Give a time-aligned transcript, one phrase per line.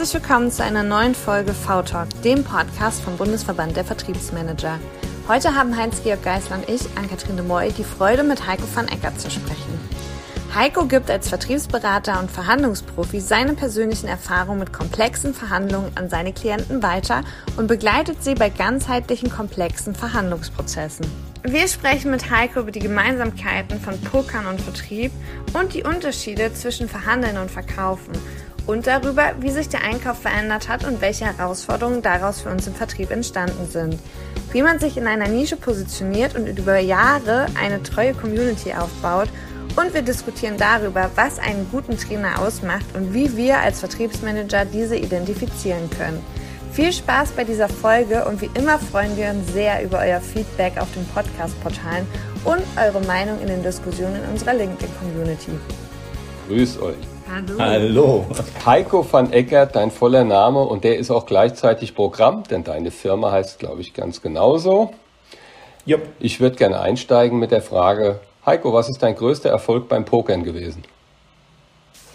[0.00, 4.78] Herzlich willkommen zu einer neuen Folge V-Talk, dem Podcast vom Bundesverband der Vertriebsmanager.
[5.28, 9.20] Heute haben Heinz-Georg Geisler und ich, Ann-Kathrin de Moy, die Freude, mit Heiko van Eckert
[9.20, 9.78] zu sprechen.
[10.54, 16.82] Heiko gibt als Vertriebsberater und Verhandlungsprofi seine persönlichen Erfahrungen mit komplexen Verhandlungen an seine Klienten
[16.82, 17.20] weiter
[17.58, 21.04] und begleitet sie bei ganzheitlichen komplexen Verhandlungsprozessen.
[21.42, 25.12] Wir sprechen mit Heiko über die Gemeinsamkeiten von Pokern und Vertrieb
[25.52, 28.12] und die Unterschiede zwischen Verhandeln und Verkaufen
[28.70, 32.74] und darüber, wie sich der Einkauf verändert hat und welche Herausforderungen daraus für uns im
[32.74, 33.98] Vertrieb entstanden sind.
[34.52, 39.28] Wie man sich in einer Nische positioniert und über Jahre eine treue Community aufbaut
[39.76, 44.96] und wir diskutieren darüber, was einen guten Trainer ausmacht und wie wir als Vertriebsmanager diese
[44.96, 46.22] identifizieren können.
[46.72, 50.78] Viel Spaß bei dieser Folge und wie immer freuen wir uns sehr über euer Feedback
[50.78, 52.06] auf den Podcast-Portalen
[52.44, 55.52] und eure Meinung in den Diskussionen in unserer LinkedIn-Community.
[56.48, 57.09] Grüß euch.
[57.32, 57.58] Hallo.
[57.60, 58.26] Hallo.
[58.66, 63.30] Heiko van Eckert, dein voller Name und der ist auch gleichzeitig Programm, denn deine Firma
[63.30, 64.90] heißt, glaube ich, ganz genauso.
[65.86, 66.02] Jupp.
[66.18, 70.42] Ich würde gerne einsteigen mit der Frage, Heiko, was ist dein größter Erfolg beim Pokern
[70.42, 70.82] gewesen?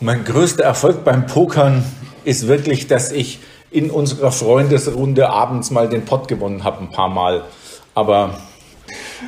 [0.02, 1.86] Mein größter Erfolg beim Pokern
[2.26, 3.40] ist wirklich, dass ich
[3.72, 7.46] in unserer Freundesrunde abends mal den Pott gewonnen habe, ein paar Mal.
[7.94, 8.38] Aber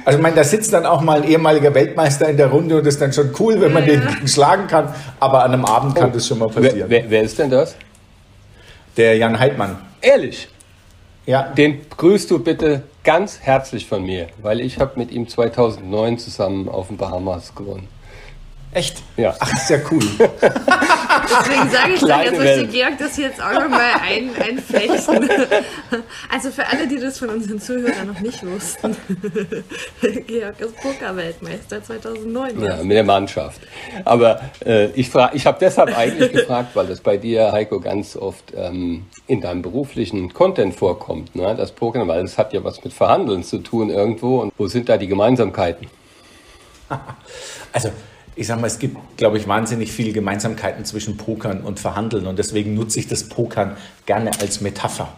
[0.05, 2.85] also ich meine, da sitzt dann auch mal ein ehemaliger Weltmeister in der Runde und
[2.85, 3.95] das ist dann schon cool, wenn man ja.
[3.95, 4.93] den schlagen kann.
[5.19, 6.13] Aber an einem Abend kann oh.
[6.13, 6.89] das schon mal passieren.
[6.89, 7.75] Wer, wer, ist denn das?
[8.95, 9.77] Der Jan Heidmann.
[10.01, 10.49] Ehrlich?
[11.25, 11.43] Ja.
[11.43, 16.69] Den grüßt du bitte ganz herzlich von mir, weil ich habe mit ihm 2009 zusammen
[16.69, 17.87] auf den Bahamas gewonnen.
[18.71, 19.01] Echt?
[19.15, 19.35] Ja.
[19.39, 20.03] Ach, ist ja cool.
[21.29, 25.29] Deswegen sage ich doch, jetzt möchte Georg das jetzt auch nochmal ein, einflechten.
[26.29, 28.95] Also für alle, die das von unseren Zuhörern noch nicht wussten,
[30.27, 32.61] Georg ist Pokerweltmeister 2009.
[32.61, 33.61] Ja, mit der Mannschaft.
[34.05, 38.53] Aber äh, ich, ich habe deshalb eigentlich gefragt, weil das bei dir, Heiko, ganz oft
[38.55, 41.55] ähm, in deinem beruflichen Content vorkommt, ne?
[41.55, 44.41] das Pokern, weil es hat ja was mit Verhandeln zu tun irgendwo.
[44.41, 45.87] Und wo sind da die Gemeinsamkeiten?
[47.73, 47.89] Also
[48.37, 52.37] ich sage mal, es gibt, glaube ich, wahnsinnig viele Gemeinsamkeiten zwischen Pokern und Verhandeln und
[52.37, 53.75] deswegen nutze ich das Pokern
[54.05, 55.09] gerne als Metapher.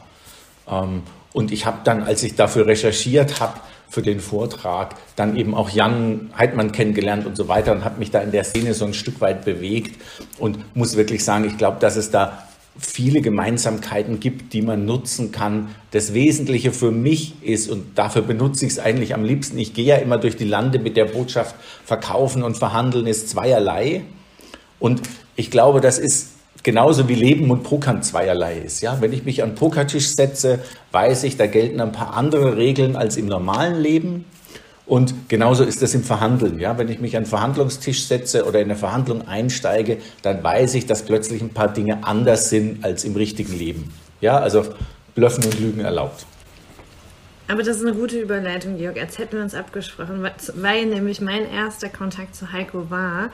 [0.70, 1.04] Ähm,
[1.34, 3.60] und ich habe dann, als ich dafür recherchiert habe,
[3.90, 8.12] für den Vortrag, dann eben auch Jan Heidmann kennengelernt und so weiter und habe mich
[8.12, 10.00] da in der Szene so ein Stück weit bewegt
[10.38, 12.49] und muss wirklich sagen, ich glaube, dass es da
[12.80, 15.70] viele Gemeinsamkeiten gibt, die man nutzen kann.
[15.92, 19.86] Das Wesentliche für mich ist, und dafür benutze ich es eigentlich am liebsten, ich gehe
[19.86, 24.04] ja immer durch die Lande mit der Botschaft, verkaufen und verhandeln ist zweierlei.
[24.80, 25.02] Und
[25.36, 26.30] ich glaube, das ist
[26.64, 28.82] genauso wie Leben und Pokern zweierlei ist.
[28.82, 29.02] Ja?
[29.02, 30.60] Wenn ich mich an den Pokertisch setze,
[30.92, 34.26] weiß ich, da gelten ein paar andere Regeln als im normalen Leben.
[34.90, 36.60] Und genauso ist das im Verhandeln.
[36.60, 36.80] Ja?
[36.80, 40.88] Wenn ich mich an den Verhandlungstisch setze oder in eine Verhandlung einsteige, dann weiß ich,
[40.88, 43.94] dass plötzlich ein paar Dinge anders sind als im richtigen Leben.
[44.20, 44.66] Ja, also
[45.14, 46.26] Blöffen und Lügen erlaubt.
[47.48, 51.48] Aber das ist eine gute Überleitung, Georg, als hätten wir uns abgesprochen, weil nämlich mein
[51.48, 53.30] erster Kontakt zu Heiko war,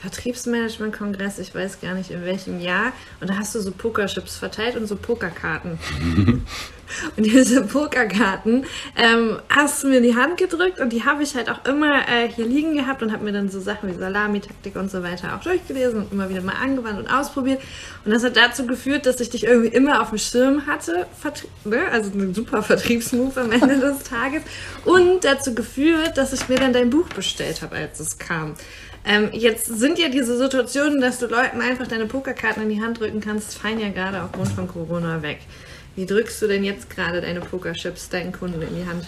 [0.00, 2.92] Vertriebsmanagement-Kongress, ich weiß gar nicht in welchem Jahr.
[3.20, 5.78] Und da hast du so Pokerchips verteilt und so Pokerkarten.
[7.16, 8.66] und diese Pokerkarten
[8.96, 12.08] ähm, hast du mir in die Hand gedrückt und die habe ich halt auch immer
[12.08, 15.36] äh, hier liegen gehabt und habe mir dann so Sachen wie Salami-Taktik und so weiter
[15.36, 17.60] auch durchgelesen und immer wieder mal angewandt und ausprobiert.
[18.04, 21.06] Und das hat dazu geführt, dass ich dich irgendwie immer auf dem Schirm hatte.
[21.20, 21.88] Vertrie ne?
[21.90, 24.42] Also ein super Vertriebsmove am Ende des Tages.
[24.84, 28.54] Und dazu geführt, dass ich mir dann dein Buch bestellt habe, als es kam.
[29.04, 33.00] Ähm, jetzt sind ja diese Situationen, dass du Leuten einfach deine Pokerkarten in die Hand
[33.00, 35.38] drücken kannst, fallen ja gerade aufgrund von Corona weg.
[35.98, 39.04] Wie drückst du denn jetzt gerade deine Pokerchips deinen Kunden in die Hand?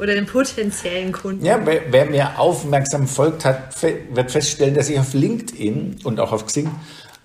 [0.00, 1.46] Oder den potenziellen Kunden?
[1.46, 6.32] Ja, wer, wer mir aufmerksam folgt hat, wird feststellen, dass ich auf LinkedIn und auch
[6.32, 6.72] auf Xing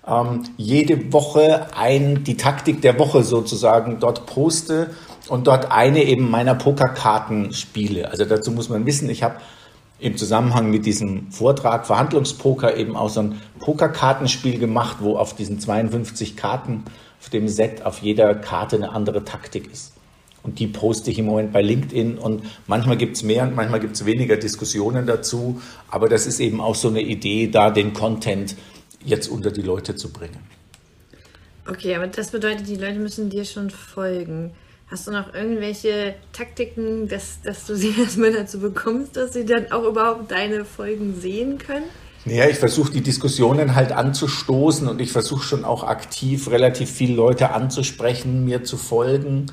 [0.06, 4.90] ähm, jede Woche ein, die Taktik der Woche sozusagen dort poste
[5.28, 8.08] und dort eine eben meiner Pokerkarten spiele.
[8.08, 9.38] Also dazu muss man wissen, ich habe
[9.98, 15.58] im Zusammenhang mit diesem Vortrag Verhandlungspoker eben auch so ein Pokerkartenspiel gemacht, wo auf diesen
[15.58, 16.84] 52 Karten
[17.20, 19.94] auf dem Set auf jeder Karte eine andere Taktik ist.
[20.42, 23.80] Und die poste ich im Moment bei LinkedIn und manchmal gibt es mehr und manchmal
[23.80, 25.60] gibt es weniger Diskussionen dazu.
[25.90, 28.56] Aber das ist eben auch so eine Idee, da den Content
[29.04, 30.38] jetzt unter die Leute zu bringen.
[31.68, 34.52] Okay, aber das bedeutet, die Leute müssen dir schon folgen.
[34.90, 39.70] Hast du noch irgendwelche Taktiken, dass, dass du sie erstmal dazu bekommst, dass sie dann
[39.70, 41.84] auch überhaupt deine Folgen sehen können?
[42.24, 47.14] Ja, ich versuche die Diskussionen halt anzustoßen und ich versuche schon auch aktiv relativ viele
[47.14, 49.46] Leute anzusprechen, mir zu folgen.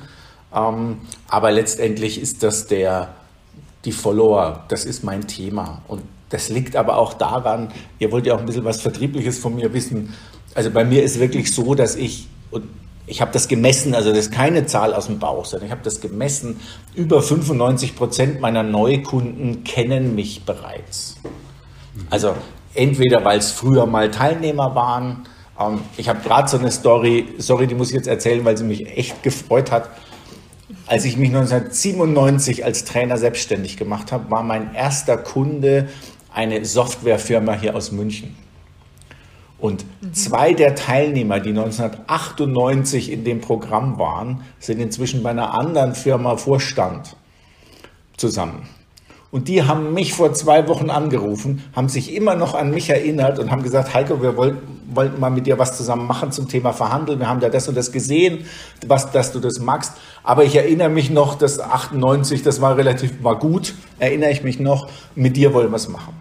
[0.54, 0.98] Ähm,
[1.28, 3.14] aber letztendlich ist das der,
[3.84, 5.82] die Follower, das ist mein Thema.
[5.88, 9.54] Und das liegt aber auch daran, ihr wollt ja auch ein bisschen was Vertriebliches von
[9.54, 10.12] mir wissen.
[10.54, 12.64] Also bei mir ist wirklich so, dass ich und
[13.06, 15.82] ich habe das gemessen, also das ist keine Zahl aus dem Bauch, sondern ich habe
[15.84, 16.60] das gemessen,
[16.94, 21.16] über 95 Prozent meiner Neukunden kennen mich bereits.
[22.10, 22.34] Also
[22.76, 25.26] entweder weil es früher mal Teilnehmer waren,
[25.58, 28.64] ähm, ich habe gerade so eine Story, sorry, die muss ich jetzt erzählen, weil sie
[28.64, 29.90] mich echt gefreut hat.
[30.86, 35.88] Als ich mich 1997 als Trainer selbstständig gemacht habe, war mein erster Kunde
[36.32, 38.36] eine Softwarefirma hier aus München.
[39.58, 40.12] Und mhm.
[40.12, 46.36] zwei der Teilnehmer, die 1998 in dem Programm waren, sind inzwischen bei einer anderen Firma
[46.36, 47.16] Vorstand
[48.16, 48.68] zusammen.
[49.36, 53.38] Und die haben mich vor zwei Wochen angerufen, haben sich immer noch an mich erinnert
[53.38, 56.72] und haben gesagt, Heiko, wir wollten, wollten mal mit dir was zusammen machen zum Thema
[56.72, 57.18] Verhandeln.
[57.18, 58.46] Wir haben da das und das gesehen,
[58.86, 59.92] was, dass du das magst.
[60.24, 64.58] Aber ich erinnere mich noch, dass 98, das war relativ, war gut, erinnere ich mich
[64.58, 66.14] noch, mit dir wollen wir es machen.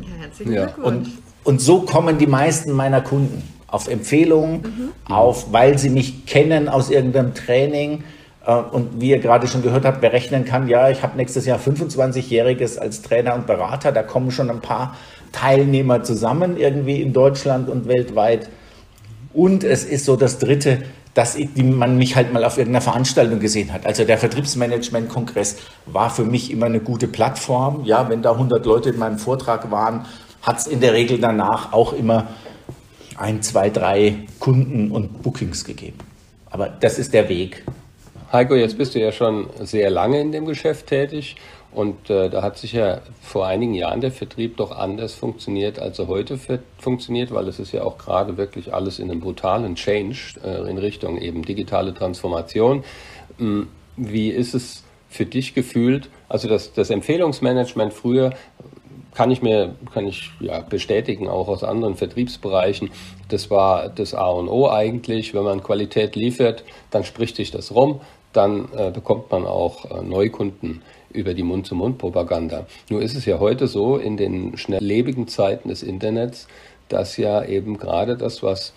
[0.00, 0.64] Ja, herzlichen ja.
[0.64, 1.06] Glückwunsch.
[1.06, 4.62] Und und so kommen die meisten meiner Kunden auf Empfehlungen,
[5.06, 5.12] mhm.
[5.12, 8.02] auf, weil sie mich kennen aus irgendeinem Training.
[8.46, 11.58] Äh, und wie ihr gerade schon gehört habt, berechnen kann, ja, ich habe nächstes Jahr
[11.58, 13.92] 25-Jähriges als Trainer und Berater.
[13.92, 14.96] Da kommen schon ein paar
[15.32, 18.48] Teilnehmer zusammen, irgendwie in Deutschland und weltweit.
[19.32, 20.82] Und es ist so das Dritte,
[21.14, 23.86] dass man mich halt mal auf irgendeiner Veranstaltung gesehen hat.
[23.86, 27.84] Also der Vertriebsmanagement-Kongress war für mich immer eine gute Plattform.
[27.84, 30.06] Ja, wenn da 100 Leute in meinem Vortrag waren
[30.44, 32.28] hat es in der Regel danach auch immer
[33.16, 35.98] ein, zwei, drei Kunden und Bookings gegeben.
[36.50, 37.64] Aber das ist der Weg.
[38.34, 41.36] Heiko, jetzt bist du ja schon sehr lange in dem Geschäft tätig
[41.70, 46.00] und äh, da hat sich ja vor einigen Jahren der Vertrieb doch anders funktioniert, als
[46.00, 46.36] er heute
[46.76, 50.78] funktioniert, weil es ist ja auch gerade wirklich alles in einem brutalen Change äh, in
[50.78, 52.82] Richtung eben digitale Transformation.
[53.38, 56.10] Hm, wie ist es für dich gefühlt?
[56.28, 58.32] Also das, das Empfehlungsmanagement früher
[59.14, 62.90] kann ich mir kann ich ja bestätigen, auch aus anderen Vertriebsbereichen.
[63.28, 65.34] Das war das A und O eigentlich.
[65.34, 68.00] Wenn man Qualität liefert, dann spricht sich das rum,
[68.36, 70.82] dann äh, bekommt man auch äh, Neukunden
[71.12, 72.66] über die Mund-zu-Mund-Propaganda.
[72.90, 76.48] Nur ist es ja heute so, in den schnelllebigen Zeiten des Internets,
[76.88, 78.72] dass ja eben gerade das, was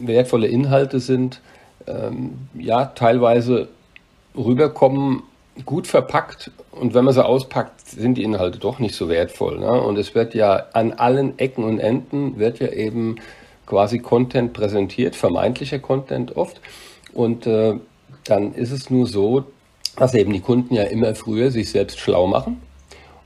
[0.00, 1.40] wertvolle Inhalte sind,
[1.86, 3.68] ähm, ja teilweise
[4.36, 5.22] rüberkommen
[5.66, 9.58] gut verpackt und wenn man sie auspackt, sind die Inhalte doch nicht so wertvoll.
[9.58, 9.70] Ne?
[9.70, 13.16] Und es wird ja an allen Ecken und Enden wird ja eben
[13.66, 16.60] quasi Content präsentiert, vermeintlicher Content oft.
[17.12, 17.74] Und äh,
[18.24, 19.44] dann ist es nur so,
[19.96, 22.60] dass eben die Kunden ja immer früher sich selbst schlau machen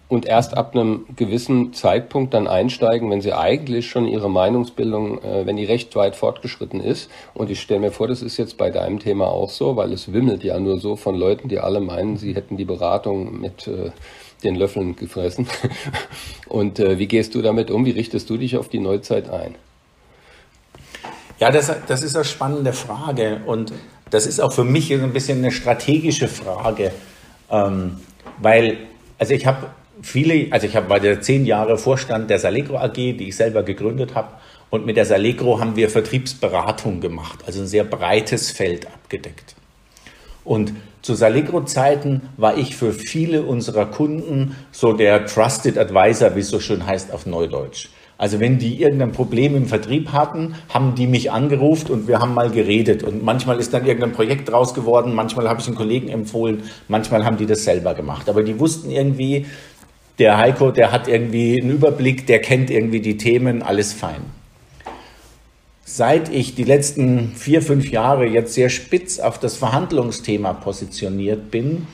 [0.09, 5.47] und erst ab einem gewissen Zeitpunkt dann einsteigen, wenn sie eigentlich schon ihre Meinungsbildung, äh,
[5.47, 7.11] wenn die recht weit fortgeschritten ist.
[7.33, 10.13] Und ich stelle mir vor, das ist jetzt bei deinem Thema auch so, weil es
[10.13, 13.91] wimmelt ja nur so von Leuten, die alle meinen, sie hätten die Beratung mit äh,
[14.45, 15.49] den Löffeln gefressen.
[16.49, 17.87] Und äh, wie gehst du damit um?
[17.87, 19.55] Wie richtest du dich auf die Neuzeit ein?
[21.41, 23.73] Ja, das, das ist eine spannende Frage und
[24.11, 26.93] das ist auch für mich ein bisschen eine strategische Frage,
[27.51, 27.99] ähm,
[28.39, 28.79] weil,
[29.19, 29.69] also ich habe
[30.03, 33.63] viele, also ich hab, war der zehn Jahre Vorstand der Salegro AG, die ich selber
[33.63, 34.29] gegründet habe.
[34.71, 39.55] Und mit der Salegro haben wir Vertriebsberatung gemacht, also ein sehr breites Feld abgedeckt.
[40.45, 46.49] Und zu Salegro-Zeiten war ich für viele unserer Kunden so der Trusted Advisor, wie es
[46.49, 47.89] so schön heißt auf Neudeutsch.
[48.17, 52.35] Also wenn die irgendein Problem im Vertrieb hatten, haben die mich angerufen und wir haben
[52.35, 53.03] mal geredet.
[53.03, 57.25] Und manchmal ist dann irgendein Projekt draus geworden, manchmal habe ich einen Kollegen empfohlen, manchmal
[57.25, 58.29] haben die das selber gemacht.
[58.29, 59.47] Aber die wussten irgendwie,
[60.19, 64.23] der Heiko, der hat irgendwie einen Überblick, der kennt irgendwie die Themen, alles fein.
[65.85, 71.87] Seit ich die letzten vier, fünf Jahre jetzt sehr spitz auf das Verhandlungsthema positioniert bin,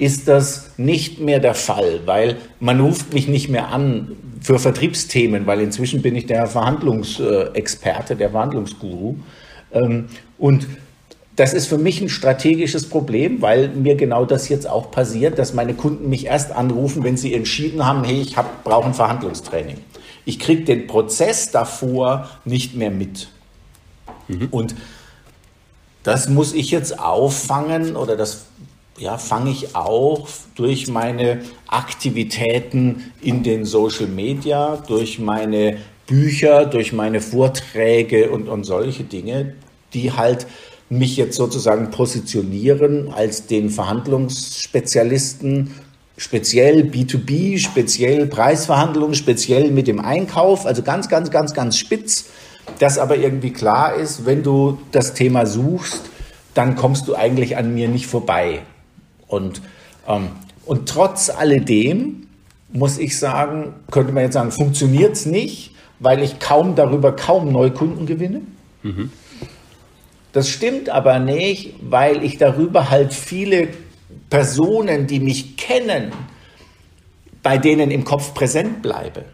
[0.00, 5.46] ist das nicht mehr der Fall, weil man ruft mich nicht mehr an für Vertriebsthemen,
[5.46, 9.16] weil inzwischen bin ich der Verhandlungsexperte, der Verhandlungsguru.
[9.72, 10.06] Ähm,
[10.38, 10.66] und
[11.36, 15.52] das ist für mich ein strategisches Problem, weil mir genau das jetzt auch passiert, dass
[15.52, 19.76] meine Kunden mich erst anrufen, wenn sie entschieden haben, hey, ich brauche ein Verhandlungstraining.
[20.24, 23.28] Ich kriege den Prozess davor nicht mehr mit.
[24.28, 24.48] Mhm.
[24.50, 24.74] Und
[26.02, 28.46] das muss ich jetzt auffangen oder das
[29.00, 36.92] ja, fange ich auch durch meine Aktivitäten in den Social Media, durch meine Bücher, durch
[36.92, 39.54] meine Vorträge und, und solche Dinge,
[39.94, 40.46] die halt
[40.90, 45.74] mich jetzt sozusagen positionieren als den Verhandlungsspezialisten,
[46.18, 52.26] speziell B2B, speziell Preisverhandlungen, speziell mit dem Einkauf, also ganz, ganz, ganz, ganz spitz,
[52.78, 56.10] dass aber irgendwie klar ist, wenn du das Thema suchst,
[56.52, 58.60] dann kommst du eigentlich an mir nicht vorbei.
[59.30, 59.62] Und,
[60.06, 60.28] ähm,
[60.66, 62.26] und trotz alledem
[62.72, 67.52] muss ich sagen, könnte man jetzt sagen, funktioniert es nicht, weil ich kaum darüber kaum
[67.52, 68.42] Neukunden gewinne.
[68.82, 69.10] Mhm.
[70.32, 73.68] Das stimmt aber nicht, weil ich darüber halt viele
[74.28, 76.12] Personen, die mich kennen,
[77.42, 79.24] bei denen im Kopf präsent bleibe.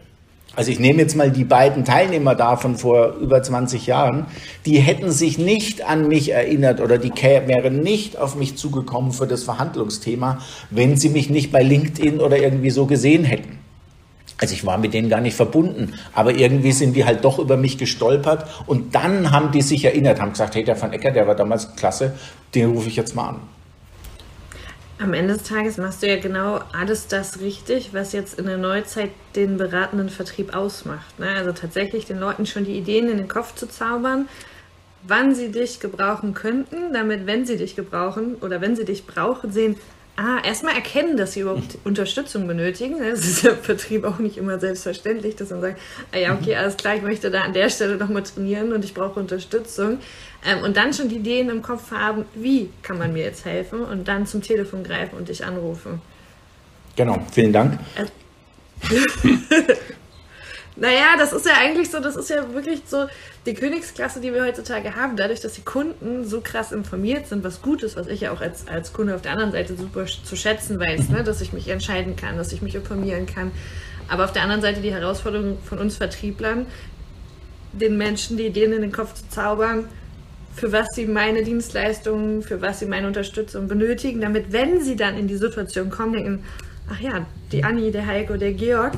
[0.57, 4.25] Also ich nehme jetzt mal die beiden Teilnehmer da von vor über 20 Jahren,
[4.65, 9.27] die hätten sich nicht an mich erinnert oder die wären nicht auf mich zugekommen für
[9.27, 10.39] das Verhandlungsthema,
[10.71, 13.59] wenn sie mich nicht bei LinkedIn oder irgendwie so gesehen hätten.
[14.39, 17.55] Also ich war mit denen gar nicht verbunden, aber irgendwie sind die halt doch über
[17.55, 21.27] mich gestolpert und dann haben die sich erinnert, haben gesagt, hey, der Van Ecker, der
[21.27, 22.15] war damals klasse,
[22.55, 23.56] den rufe ich jetzt mal an.
[24.99, 28.57] Am Ende des Tages machst du ja genau alles das richtig, was jetzt in der
[28.57, 31.19] Neuzeit den beratenden Vertrieb ausmacht.
[31.19, 31.29] Ne?
[31.29, 34.27] Also tatsächlich den Leuten schon die Ideen in den Kopf zu zaubern,
[35.03, 39.51] wann sie dich gebrauchen könnten, damit, wenn sie dich gebrauchen oder wenn sie dich brauchen,
[39.51, 39.75] sehen,
[40.19, 42.97] Ah, erstmal erkennen, dass sie überhaupt Unterstützung benötigen.
[42.99, 45.79] Das ist ja im Vertrieb auch nicht immer selbstverständlich, dass man sagt,
[46.11, 48.95] ah ja, okay, alles klar, ich möchte da an der Stelle nochmal trainieren und ich
[48.95, 49.99] brauche Unterstützung.
[50.43, 53.81] Ähm, und dann schon die Ideen im Kopf haben, wie kann man mir jetzt helfen
[53.81, 56.01] und dann zum Telefon greifen und dich anrufen.
[56.95, 57.79] Genau, vielen Dank.
[60.79, 63.07] Naja, das ist ja eigentlich so, das ist ja wirklich so
[63.47, 67.63] die Königsklasse, die wir heutzutage haben, dadurch, dass die Kunden so krass informiert sind, was
[67.63, 70.35] gut ist, was ich ja auch als, als Kunde auf der anderen Seite super zu
[70.35, 71.23] schätzen weiß, ne?
[71.23, 73.51] dass ich mich entscheiden kann, dass ich mich informieren kann.
[74.07, 76.67] Aber auf der anderen Seite die Herausforderung von uns Vertrieblern,
[77.73, 79.89] den Menschen die Ideen in den Kopf zu zaubern,
[80.55, 85.17] für was sie meine Dienstleistungen, für was sie meine Unterstützung benötigen, damit, wenn sie dann
[85.17, 86.43] in die Situation kommen, denken,
[86.91, 88.93] ach ja, die Anni, der Heiko, der Georg,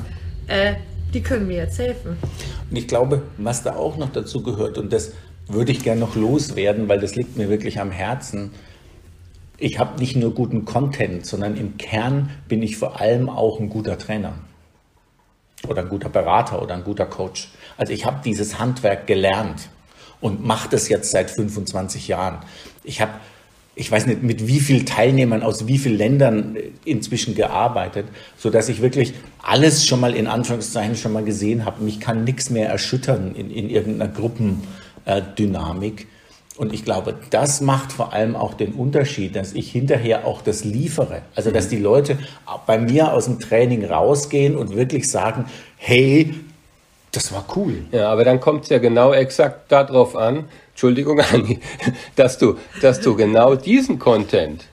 [0.46, 0.74] äh,
[1.14, 2.16] die können mir jetzt helfen.
[2.70, 5.12] Und ich glaube, was da auch noch dazu gehört, und das
[5.48, 8.52] würde ich gerne noch loswerden, weil das liegt mir wirklich am Herzen.
[9.58, 13.68] Ich habe nicht nur guten Content, sondern im Kern bin ich vor allem auch ein
[13.68, 14.34] guter Trainer
[15.68, 17.50] oder ein guter Berater oder ein guter Coach.
[17.76, 19.68] Also ich habe dieses Handwerk gelernt
[20.20, 22.38] und mache das jetzt seit 25 Jahren.
[22.84, 23.12] Ich habe
[23.80, 28.06] ich weiß nicht, mit wie vielen Teilnehmern aus wie vielen Ländern inzwischen gearbeitet,
[28.36, 31.82] so dass ich wirklich alles schon mal in Anführungszeichen schon mal gesehen habe.
[31.82, 36.08] Mich kann nichts mehr erschüttern in, in irgendeiner Gruppendynamik.
[36.58, 40.62] Und ich glaube, das macht vor allem auch den Unterschied, dass ich hinterher auch das
[40.62, 41.22] liefere.
[41.34, 42.18] Also, dass die Leute
[42.66, 45.46] bei mir aus dem Training rausgehen und wirklich sagen,
[45.78, 46.34] hey,
[47.12, 47.86] das war cool.
[47.92, 50.44] Ja, aber dann kommt es ja genau exakt darauf an,
[50.80, 51.60] Entschuldigung, Anni,
[52.16, 54.64] dass du, dass du genau diesen Content,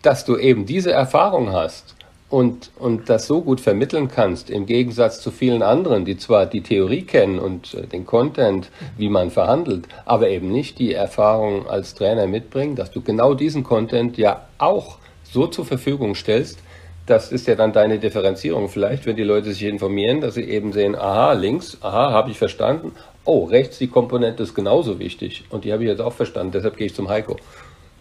[0.00, 1.94] dass du eben diese Erfahrung hast
[2.30, 6.62] und, und das so gut vermitteln kannst, im Gegensatz zu vielen anderen, die zwar die
[6.62, 11.92] Theorie kennen und äh, den Content, wie man verhandelt, aber eben nicht die Erfahrung als
[11.92, 16.60] Trainer mitbringen, dass du genau diesen Content ja auch so zur Verfügung stellst,
[17.04, 18.68] das ist ja dann deine Differenzierung.
[18.68, 22.38] Vielleicht, wenn die Leute sich informieren, dass sie eben sehen, aha, links, aha, habe ich
[22.38, 22.92] verstanden,
[23.24, 25.44] oh, rechts die Komponente ist genauso wichtig.
[25.50, 27.36] Und die habe ich jetzt auch verstanden, deshalb gehe ich zum Heiko.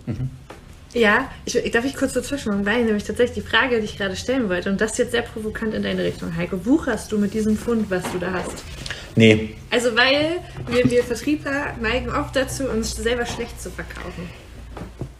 [0.06, 0.30] Mhm.
[0.94, 4.50] Ja, ich, darf ich kurz dazwischen, weil nämlich tatsächlich die Frage, die ich gerade stellen
[4.50, 7.90] wollte, und das jetzt sehr provokant in deine Richtung, Heiko, wucherst du mit diesem Fund,
[7.90, 8.64] was du da hast?
[9.16, 9.56] Nee.
[9.70, 14.30] Also, weil wir, wir Vertriebler neigen oft dazu, uns selber schlecht zu verkaufen.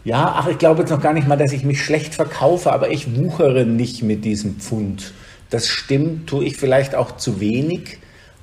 [0.04, 2.90] Ja, ach, ich glaube jetzt noch gar nicht mal, dass ich mich schlecht verkaufe, aber
[2.90, 5.14] ich wuchere nicht mit diesem Pfund.
[5.50, 8.00] Das stimmt, tue ich vielleicht auch zu wenig.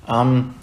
[0.08, 0.54] Ähm,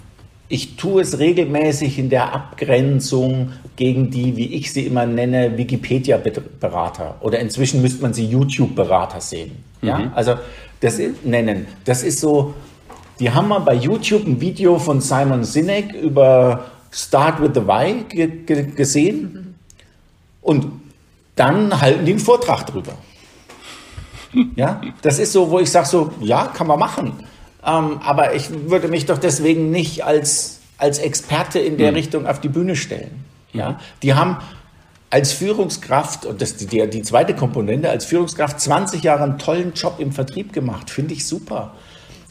[0.48, 7.16] ich tue es regelmäßig in der Abgrenzung gegen die, wie ich sie immer nenne, Wikipedia-Berater.
[7.20, 9.52] Oder inzwischen müsste man sie YouTube-Berater sehen.
[9.82, 9.98] Ja?
[9.98, 10.10] Mhm.
[10.14, 10.34] Also
[10.80, 11.66] das nennen.
[11.84, 12.54] Das ist so,
[13.18, 18.04] die haben mal bei YouTube ein Video von Simon Sinek über Start with the Why
[18.76, 19.56] gesehen.
[20.42, 20.66] Und
[21.34, 22.92] dann halten die einen Vortrag drüber.
[24.54, 27.12] Ja, das ist so, wo ich sage so, ja, kann man machen.
[27.66, 31.96] Ähm, aber ich würde mich doch deswegen nicht als, als Experte in der mhm.
[31.96, 33.24] Richtung auf die Bühne stellen.
[33.52, 33.76] Ja, mhm.
[34.02, 34.38] die haben
[35.10, 39.72] als Führungskraft, und das ist die, die zweite Komponente, als Führungskraft 20 Jahre einen tollen
[39.74, 40.90] Job im Vertrieb gemacht.
[40.90, 41.74] Finde ich super.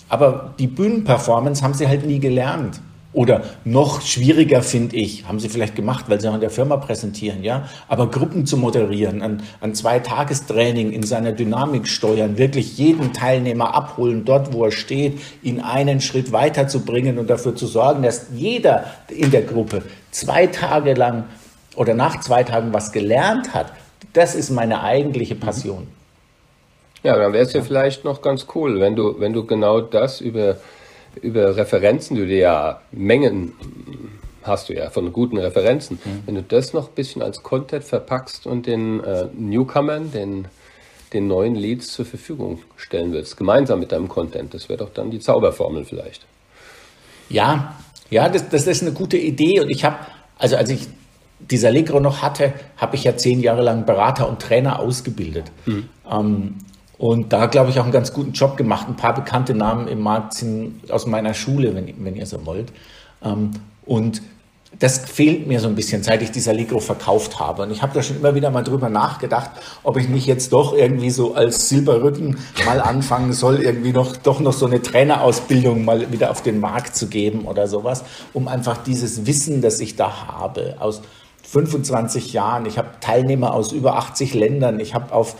[0.08, 2.80] Aber die Bühnenperformance haben sie halt nie gelernt.
[3.16, 6.76] Oder noch schwieriger finde ich, haben sie vielleicht gemacht, weil sie auch in der Firma
[6.76, 12.78] präsentieren, ja, aber Gruppen zu moderieren, an, an zwei Tagestraining in seiner Dynamik steuern, wirklich
[12.78, 18.04] jeden Teilnehmer abholen, dort wo er steht, ihn einen Schritt weiterzubringen und dafür zu sorgen,
[18.04, 21.24] dass jeder in der Gruppe zwei Tage lang
[21.78, 23.72] oder nach zwei Tagen was gelernt hat.
[24.12, 25.88] Das ist meine eigentliche Passion.
[27.02, 30.20] Ja, dann wäre es ja vielleicht noch ganz cool, wenn du, wenn du genau das
[30.20, 30.58] über
[31.22, 33.54] über Referenzen, du dir ja Mengen
[34.46, 36.00] hast du ja von guten Referenzen.
[36.04, 36.24] Mhm.
[36.26, 40.48] Wenn du das noch ein bisschen als Content verpackst und den äh, Newcomern, den,
[41.14, 45.12] den neuen Leads zur Verfügung stellen willst, gemeinsam mit deinem Content, das wäre doch dann
[45.12, 46.26] die Zauberformel vielleicht.
[47.30, 47.76] Ja,
[48.10, 49.98] ja, das, das ist eine gute Idee und ich habe,
[50.38, 50.88] also als ich
[51.40, 55.52] dieser Allegro noch hatte, habe ich ja zehn Jahre lang Berater und Trainer ausgebildet.
[55.66, 55.90] Mhm.
[56.10, 56.56] Ähm,
[56.98, 58.88] und da glaube ich auch einen ganz guten Job gemacht.
[58.88, 62.72] Ein paar bekannte Namen im Markt sind aus meiner Schule, wenn, wenn ihr so wollt.
[63.24, 63.52] Ähm,
[63.86, 64.22] und
[64.80, 67.64] das fehlt mir so ein bisschen, seit ich dieser Allegro verkauft habe.
[67.64, 69.52] Und ich habe da schon immer wieder mal drüber nachgedacht,
[69.84, 74.40] ob ich nicht jetzt doch irgendwie so als Silberrücken mal anfangen soll, irgendwie noch, doch
[74.40, 78.78] noch so eine Trainerausbildung mal wieder auf den Markt zu geben oder sowas, um einfach
[78.78, 81.02] dieses Wissen, das ich da habe, aus
[81.44, 82.66] 25 Jahren.
[82.66, 84.80] Ich habe Teilnehmer aus über 80 Ländern.
[84.80, 85.36] Ich habe auf,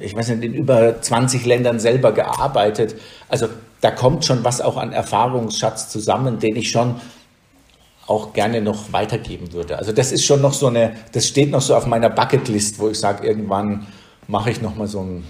[0.00, 2.94] ich weiß nicht, in über 20 Ländern selber gearbeitet.
[3.28, 3.48] Also
[3.80, 7.00] da kommt schon was auch an Erfahrungsschatz zusammen, den ich schon
[8.06, 9.78] auch gerne noch weitergeben würde.
[9.78, 12.88] Also das ist schon noch so eine, das steht noch so auf meiner Bucketlist, wo
[12.88, 13.86] ich sage, irgendwann
[14.26, 15.24] mache ich noch mal so ein,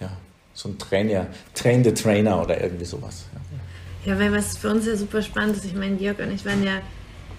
[0.00, 0.10] ja,
[0.54, 3.24] so ein Trainer, Train the Trainer oder irgendwie sowas.
[4.04, 4.12] Ja.
[4.12, 6.62] ja, weil was für uns ja super spannend ist, ich meine, Georg und ich waren
[6.64, 6.80] ja,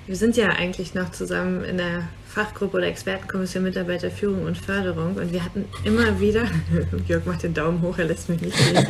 [0.08, 5.32] wir sind ja eigentlich noch zusammen in der Fachgruppe oder Expertenkommission Mitarbeiterführung und Förderung und
[5.32, 6.46] wir hatten immer wieder,
[7.08, 8.76] Georg macht den Daumen hoch, er lässt mich nicht sehen.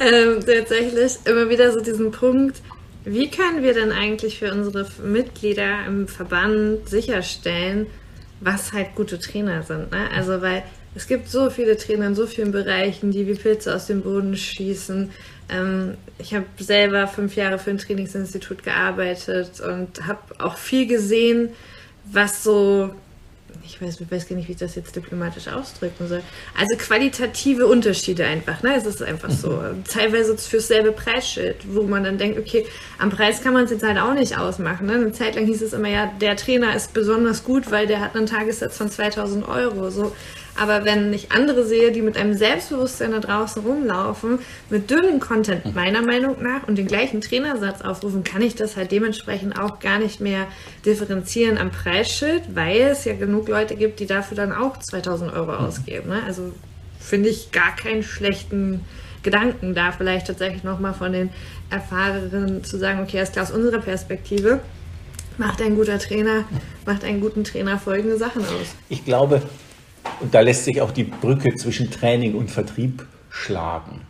[0.00, 2.60] ähm, tatsächlich immer wieder so diesen Punkt,
[3.04, 7.86] wie können wir denn eigentlich für unsere Mitglieder im Verband sicherstellen,
[8.40, 9.90] was halt gute Trainer sind?
[9.92, 10.08] Ne?
[10.14, 10.62] Also, weil
[10.94, 14.36] es gibt so viele Trainer in so vielen Bereichen, die wie Pilze aus dem Boden
[14.36, 15.10] schießen.
[15.48, 21.50] Ähm, ich habe selber fünf Jahre für ein Trainingsinstitut gearbeitet und habe auch viel gesehen,
[22.04, 22.90] was so
[23.64, 26.22] ich weiß, ich weiß gar nicht, wie ich das jetzt diplomatisch ausdrücken soll.
[26.56, 28.62] Also qualitative Unterschiede einfach.
[28.62, 28.74] Ne?
[28.76, 29.50] Es ist einfach so.
[29.50, 29.84] Mhm.
[29.84, 32.66] Teilweise fürs selbe Preisschild, wo man dann denkt, okay,
[32.98, 34.86] am Preis kann man es jetzt halt auch nicht ausmachen.
[34.86, 34.94] Ne?
[34.94, 38.16] Eine Zeit lang hieß es immer, ja, der Trainer ist besonders gut, weil der hat
[38.16, 39.90] einen Tagessatz von 2000 Euro.
[39.90, 40.12] So.
[40.60, 45.64] Aber wenn ich andere sehe, die mit einem Selbstbewusstsein da draußen rumlaufen, mit dünnem Content
[45.64, 45.74] mhm.
[45.74, 49.98] meiner Meinung nach und den gleichen Trainersatz aufrufen, kann ich das halt dementsprechend auch gar
[49.98, 50.46] nicht mehr
[50.84, 55.52] differenzieren am Preisschild, weil es ja genug Leute gibt, die dafür dann auch 2000 Euro
[55.52, 55.66] mhm.
[55.66, 56.08] ausgeben.
[56.08, 56.22] Ne?
[56.26, 56.52] Also
[56.98, 58.84] finde ich gar keinen schlechten
[59.22, 61.30] Gedanken da vielleicht tatsächlich nochmal von den
[61.70, 64.60] Erfahrenen zu sagen, okay, erst aus unserer Perspektive
[65.36, 66.44] macht ein guter Trainer,
[66.84, 68.74] macht einen guten Trainer folgende Sachen aus.
[68.88, 69.42] Ich glaube,
[70.20, 74.02] und da lässt sich auch die Brücke zwischen Training und Vertrieb schlagen.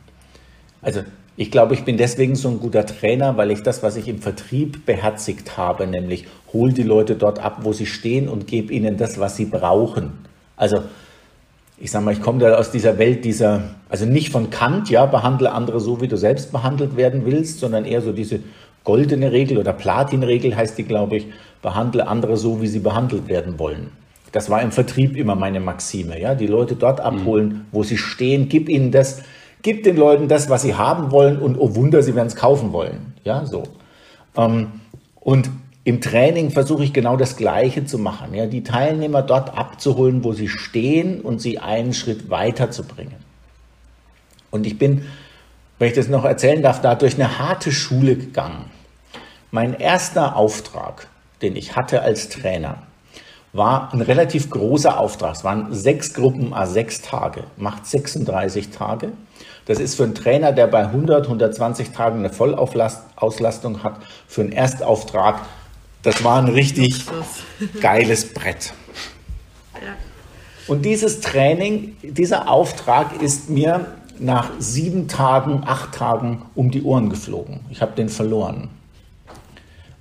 [0.82, 1.02] Also
[1.36, 4.20] ich glaube, ich bin deswegen so ein guter Trainer, weil ich das, was ich im
[4.20, 8.96] Vertrieb beherzigt habe, nämlich hol die Leute dort ab, wo sie stehen und gebe ihnen
[8.96, 10.12] das, was sie brauchen.
[10.56, 10.82] Also
[11.80, 15.06] ich sage mal, ich komme da aus dieser Welt dieser, also nicht von Kant, ja,
[15.06, 18.40] behandle andere so, wie du selbst behandelt werden willst, sondern eher so diese
[18.82, 21.26] goldene Regel oder Platinregel heißt die, glaube ich,
[21.62, 23.92] behandle andere so, wie sie behandelt werden wollen.
[24.32, 27.60] Das war im Vertrieb immer meine Maxime, ja, die Leute dort abholen, mhm.
[27.72, 29.22] wo sie stehen, gib ihnen das,
[29.62, 32.72] gib den Leuten das, was sie haben wollen und oh Wunder, sie werden es kaufen
[32.72, 33.64] wollen, ja, so.
[34.36, 34.68] Ähm,
[35.14, 35.50] und
[35.84, 40.34] im Training versuche ich genau das Gleiche zu machen, ja, die Teilnehmer dort abzuholen, wo
[40.34, 43.16] sie stehen und sie einen Schritt weiterzubringen.
[44.50, 45.06] Und ich bin,
[45.78, 48.66] wenn ich das noch erzählen darf, da durch eine harte Schule gegangen.
[49.50, 51.08] Mein erster Auftrag,
[51.40, 52.82] den ich hatte als Trainer,
[53.58, 55.34] war ein relativ großer Auftrag.
[55.34, 59.12] Es waren sechs Gruppen a sechs Tage, macht 36 Tage.
[59.66, 64.52] Das ist für einen Trainer, der bei 100, 120 Tagen eine Vollauslastung hat, für einen
[64.52, 65.42] Erstauftrag,
[66.02, 67.04] das war ein richtig
[67.82, 68.72] geiles Brett.
[70.66, 73.86] Und dieses Training, dieser Auftrag ist mir
[74.18, 77.60] nach sieben Tagen, acht Tagen um die Ohren geflogen.
[77.70, 78.68] Ich habe den verloren,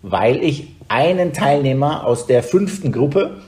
[0.01, 3.41] weil ich einen Teilnehmer aus der fünften Gruppe,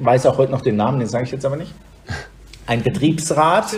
[0.00, 1.72] weiß auch heute noch den Namen, den sage ich jetzt aber nicht,
[2.66, 3.76] ein Betriebsrat,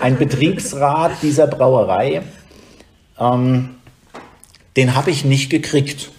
[0.00, 2.22] ein Betriebsrat dieser Brauerei,
[3.18, 3.76] ähm,
[4.76, 6.10] den habe ich nicht gekriegt.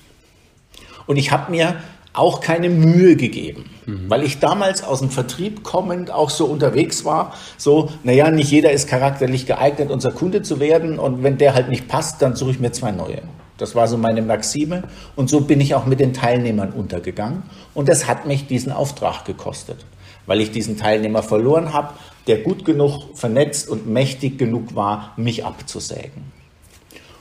[1.06, 1.76] Und ich habe mir
[2.14, 4.10] auch keine Mühe gegeben, mhm.
[4.10, 8.72] weil ich damals aus dem Vertrieb kommend auch so unterwegs war, so, naja, nicht jeder
[8.72, 12.52] ist charakterlich geeignet, unser Kunde zu werden und wenn der halt nicht passt, dann suche
[12.52, 13.24] ich mir zwei neue.
[13.58, 14.84] Das war so meine Maxime
[15.16, 19.26] und so bin ich auch mit den Teilnehmern untergegangen und das hat mich diesen Auftrag
[19.26, 19.86] gekostet,
[20.26, 21.94] weil ich diesen Teilnehmer verloren habe,
[22.28, 26.32] der gut genug vernetzt und mächtig genug war, mich abzusägen.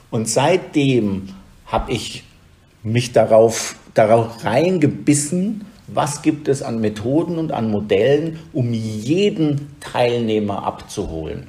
[0.09, 1.29] Und seitdem
[1.65, 2.23] habe ich
[2.83, 10.63] mich darauf, darauf reingebissen, was gibt es an Methoden und an Modellen, um jeden Teilnehmer
[10.65, 11.47] abzuholen.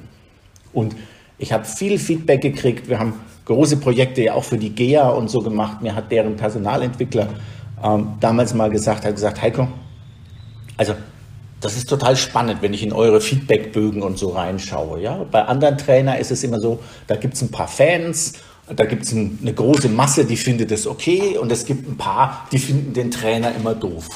[0.73, 0.95] Und
[1.37, 2.89] ich habe viel Feedback gekriegt.
[2.89, 3.13] Wir haben
[3.45, 5.81] große Projekte ja auch für die GEA und so gemacht.
[5.81, 7.29] Mir hat deren Personalentwickler
[7.83, 9.67] ähm, damals mal gesagt, hat gesagt, Heiko,
[10.77, 10.93] also
[11.61, 15.01] das ist total spannend, wenn ich in eure Feedbackbögen und so reinschaue.
[15.01, 15.25] Ja?
[15.31, 18.33] Bei anderen Trainern ist es immer so, da gibt es ein paar Fans
[18.67, 21.97] Da gibt es ein, eine große Masse, die findet es okay und es gibt ein
[21.97, 24.07] paar, die finden den Trainer immer doof.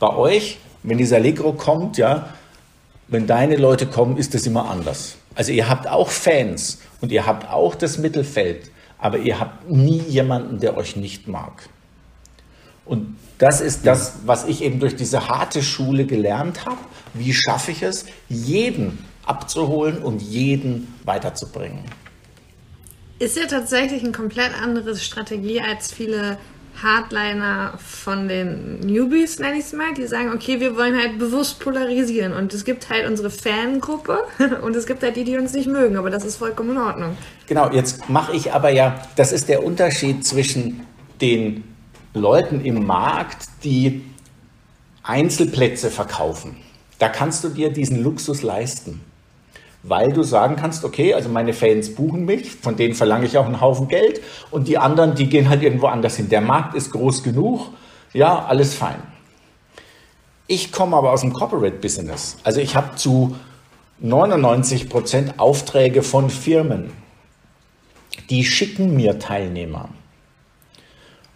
[0.00, 2.30] Bei euch, wenn dieser Allegro kommt, ja,
[3.08, 5.16] wenn deine Leute kommen, ist das immer anders.
[5.36, 10.00] Also ihr habt auch Fans und ihr habt auch das Mittelfeld, aber ihr habt nie
[10.00, 11.68] jemanden, der euch nicht mag.
[12.86, 16.78] Und das ist das, was ich eben durch diese harte Schule gelernt habe.
[17.12, 21.84] Wie schaffe ich es, jeden abzuholen und jeden weiterzubringen?
[23.18, 26.38] Ist ja tatsächlich eine komplett andere Strategie als viele
[26.82, 31.60] Hardliner von den Newbies, nenne ich es mal, die sagen, okay, wir wollen halt bewusst
[31.60, 34.24] polarisieren und es gibt halt unsere Fangruppe
[34.62, 37.16] und es gibt halt die, die uns nicht mögen, aber das ist vollkommen in Ordnung.
[37.46, 40.86] Genau, jetzt mache ich aber ja, das ist der Unterschied zwischen
[41.20, 41.64] den
[42.14, 44.04] Leuten im Markt, die
[45.02, 46.56] Einzelplätze verkaufen.
[46.98, 49.00] Da kannst du dir diesen Luxus leisten
[49.88, 53.46] weil du sagen kannst, okay, also meine Fans buchen mich, von denen verlange ich auch
[53.46, 54.20] einen Haufen Geld
[54.50, 56.28] und die anderen, die gehen halt irgendwo anders hin.
[56.28, 57.68] Der Markt ist groß genug,
[58.12, 59.02] ja, alles fein.
[60.46, 62.36] Ich komme aber aus dem Corporate Business.
[62.44, 63.36] Also ich habe zu
[63.98, 66.92] 99 Prozent Aufträge von Firmen.
[68.30, 69.88] Die schicken mir Teilnehmer.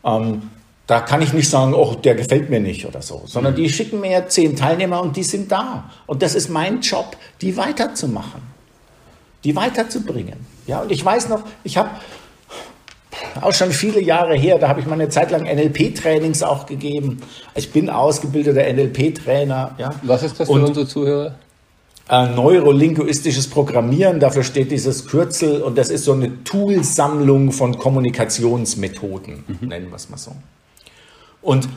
[0.04, 0.50] Ähm,
[0.90, 4.00] da kann ich nicht sagen, oh, der gefällt mir nicht oder so, sondern die schicken
[4.00, 5.88] mir zehn Teilnehmer und die sind da.
[6.08, 8.40] Und das ist mein Job, die weiterzumachen,
[9.44, 10.44] die weiterzubringen.
[10.66, 11.90] Ja, und ich weiß noch, ich habe
[13.40, 17.22] auch schon viele Jahre her, da habe ich mal eine Zeit lang NLP-Trainings auch gegeben.
[17.54, 19.76] Ich bin ausgebildeter NLP-Trainer.
[19.78, 19.90] Ja.
[20.02, 21.36] Was ist das für und, unsere Zuhörer?
[22.08, 29.44] Äh, neurolinguistisches Programmieren, dafür steht dieses Kürzel und das ist so eine Toolsammlung von Kommunikationsmethoden,
[29.46, 29.68] mhm.
[29.68, 30.32] nennen wir es mal so.
[31.42, 31.68] Und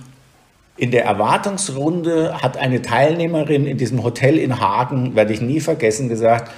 [0.76, 6.10] in der Erwartungsrunde hat eine Teilnehmerin in diesem Hotel in Hagen, werde ich nie vergessen,
[6.10, 6.52] gesagt,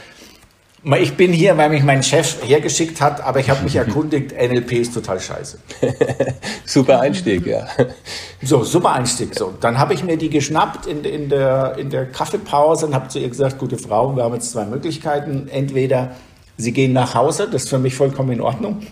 [1.00, 4.74] ich bin hier, weil mich mein Chef hergeschickt hat, aber ich habe mich erkundigt, NLP
[4.74, 5.58] ist total scheiße.
[6.66, 7.68] super Einstieg, ja.
[8.44, 9.34] So, super Einstieg.
[9.34, 13.08] So, dann habe ich mir die geschnappt in, in, der, in der Kaffeepause und habe
[13.08, 15.48] zu ihr gesagt, gute Frau, wir haben jetzt zwei Möglichkeiten.
[15.52, 16.12] Entweder
[16.58, 18.86] Sie gehen nach Hause, das ist für mich vollkommen in Ordnung.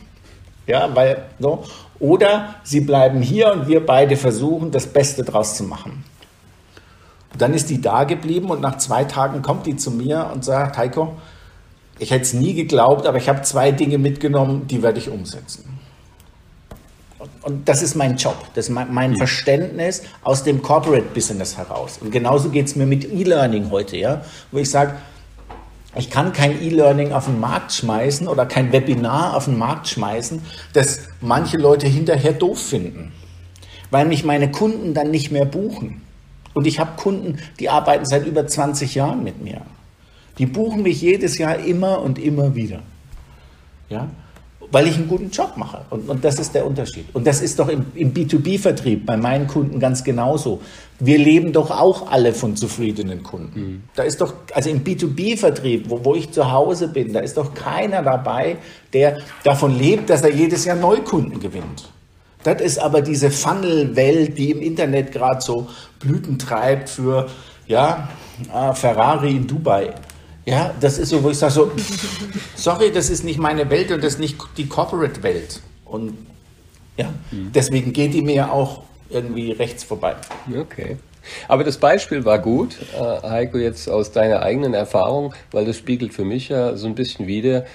[0.67, 1.63] Ja, weil so.
[1.99, 6.03] Oder sie bleiben hier und wir beide versuchen, das Beste draus zu machen.
[7.31, 10.45] Und dann ist die da geblieben und nach zwei Tagen kommt die zu mir und
[10.45, 11.13] sagt, Heiko,
[11.99, 15.79] ich hätte es nie geglaubt, aber ich habe zwei Dinge mitgenommen, die werde ich umsetzen.
[17.41, 21.99] Und das ist mein Job, das ist mein, mein Verständnis aus dem Corporate Business heraus.
[22.01, 24.21] Und genauso geht es mir mit E-Learning heute, ja,
[24.51, 24.95] wo ich sage,
[25.95, 30.41] ich kann kein E-Learning auf den Markt schmeißen oder kein Webinar auf den Markt schmeißen,
[30.73, 33.11] das manche Leute hinterher doof finden,
[33.91, 36.01] weil mich meine Kunden dann nicht mehr buchen.
[36.53, 39.61] Und ich habe Kunden, die arbeiten seit über 20 Jahren mit mir.
[40.37, 42.81] Die buchen mich jedes Jahr immer und immer wieder.
[43.89, 44.07] Ja?
[44.73, 45.81] Weil ich einen guten Job mache.
[45.91, 47.05] Und, und das ist der Unterschied.
[47.13, 50.61] Und das ist doch im, im B2B-Vertrieb bei meinen Kunden ganz genauso.
[50.99, 53.59] Wir leben doch auch alle von zufriedenen Kunden.
[53.59, 53.83] Mhm.
[53.95, 57.53] Da ist doch, also im B2B-Vertrieb, wo, wo ich zu Hause bin, da ist doch
[57.53, 58.57] keiner dabei,
[58.93, 61.91] der davon lebt, dass er jedes Jahr Neukunden gewinnt.
[62.43, 65.67] Das ist aber diese Funnel-Welt, die im Internet gerade so
[65.99, 67.29] Blüten treibt für
[67.67, 68.09] ja,
[68.51, 69.93] äh, Ferrari in Dubai.
[70.45, 71.71] Ja, das ist so, wo ich sage so,
[72.55, 75.61] sorry, das ist nicht meine Welt und das ist nicht die Corporate-Welt.
[75.85, 76.17] Und
[76.97, 77.51] ja, mhm.
[77.53, 80.15] deswegen geht die mir auch irgendwie rechts vorbei.
[80.53, 80.97] Okay.
[81.47, 86.13] Aber das Beispiel war gut, äh, Heiko, jetzt aus deiner eigenen Erfahrung, weil das spiegelt
[86.13, 87.65] für mich ja so ein bisschen wieder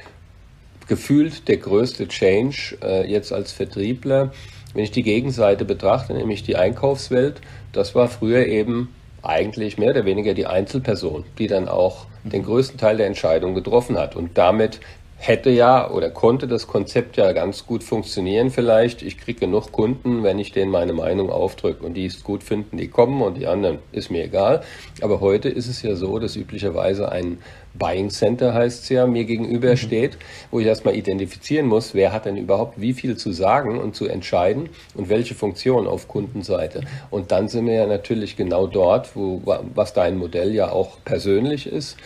[0.87, 4.33] gefühlt der größte Change äh, jetzt als Vertriebler.
[4.75, 7.41] Wenn ich die Gegenseite betrachte, nämlich die Einkaufswelt,
[7.73, 12.79] das war früher eben eigentlich mehr oder weniger die Einzelperson, die dann auch den größten
[12.79, 14.81] Teil der Entscheidung getroffen hat und damit
[15.19, 19.03] hätte ja oder konnte das Konzept ja ganz gut funktionieren vielleicht.
[19.03, 22.77] Ich kriege genug Kunden, wenn ich denen meine Meinung aufdrücke und die es gut finden,
[22.77, 24.63] die kommen und die anderen ist mir egal.
[25.03, 27.39] Aber heute ist es ja so, dass üblicherweise ein
[27.79, 29.77] Buying Center heißt es ja, mir gegenüber mhm.
[29.77, 30.19] steht,
[30.51, 34.07] wo ich erstmal identifizieren muss, wer hat denn überhaupt wie viel zu sagen und zu
[34.07, 36.83] entscheiden und welche Funktion auf Kundenseite.
[37.11, 39.43] Und dann sind wir ja natürlich genau dort, wo,
[39.75, 41.97] was dein Modell ja auch persönlich ist.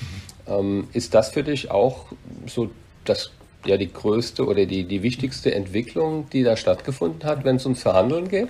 [0.46, 2.06] Ähm, ist das für dich auch
[2.46, 2.70] so
[3.04, 3.30] das
[3.64, 7.82] ja die größte oder die, die wichtigste Entwicklung, die da stattgefunden hat, wenn es ums
[7.82, 8.48] Verhandeln geht?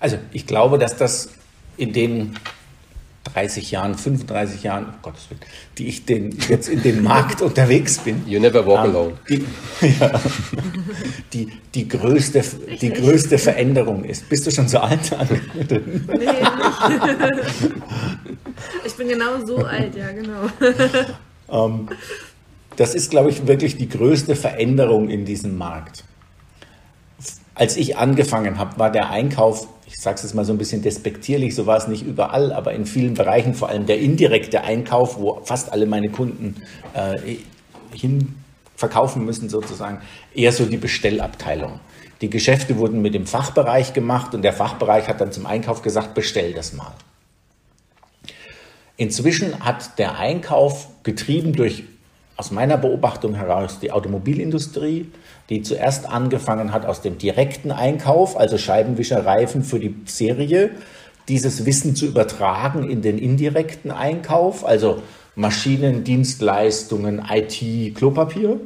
[0.00, 1.30] Also ich glaube, dass das
[1.76, 2.36] in den
[3.34, 5.40] 30 Jahren, 35 Jahren, oh Gottes Willen,
[5.76, 8.22] die ich den, jetzt in dem Markt unterwegs bin.
[8.28, 9.12] You never walk ähm, alone.
[9.28, 9.44] Die,
[10.00, 10.20] ja,
[11.32, 12.44] die, die, größte,
[12.80, 14.28] die größte Veränderung ist.
[14.28, 15.10] Bist du schon so alt?
[15.54, 16.32] nee, nicht.
[18.84, 20.48] Ich bin genau so alt, ja, genau.
[21.50, 21.88] Ähm,
[22.76, 26.04] das ist, glaube ich, wirklich die größte Veränderung in diesem Markt.
[27.56, 30.82] Als ich angefangen habe, war der Einkauf, ich sage es jetzt mal so ein bisschen
[30.82, 35.18] despektierlich, so war es nicht überall, aber in vielen Bereichen, vor allem der indirekte Einkauf,
[35.18, 36.56] wo fast alle meine Kunden
[36.94, 37.36] äh,
[37.92, 38.34] hin
[38.76, 40.00] verkaufen müssen sozusagen,
[40.34, 41.80] eher so die Bestellabteilung.
[42.20, 46.14] Die Geschäfte wurden mit dem Fachbereich gemacht und der Fachbereich hat dann zum Einkauf gesagt,
[46.14, 46.92] bestell das mal.
[48.96, 51.84] Inzwischen hat der Einkauf getrieben durch,
[52.36, 55.10] aus meiner Beobachtung heraus, die Automobilindustrie,
[55.50, 60.70] die zuerst angefangen hat aus dem direkten Einkauf, also Scheibenwischer, Reifen für die Serie,
[61.28, 65.02] dieses Wissen zu übertragen in den indirekten Einkauf, also
[65.36, 68.60] Maschinen, Dienstleistungen, IT, Klopapier.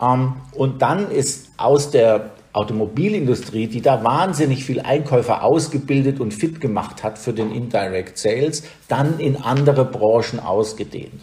[0.00, 6.60] Ähm, und dann ist aus der Automobilindustrie, die da wahnsinnig viel Einkäufer ausgebildet und fit
[6.60, 11.20] gemacht hat für den Indirect Sales, dann in andere Branchen ausgedehnt.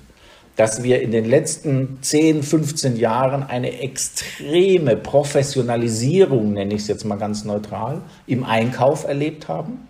[0.56, 7.06] Dass wir in den letzten 10, 15 Jahren eine extreme Professionalisierung, nenne ich es jetzt
[7.06, 9.88] mal ganz neutral, im Einkauf erlebt haben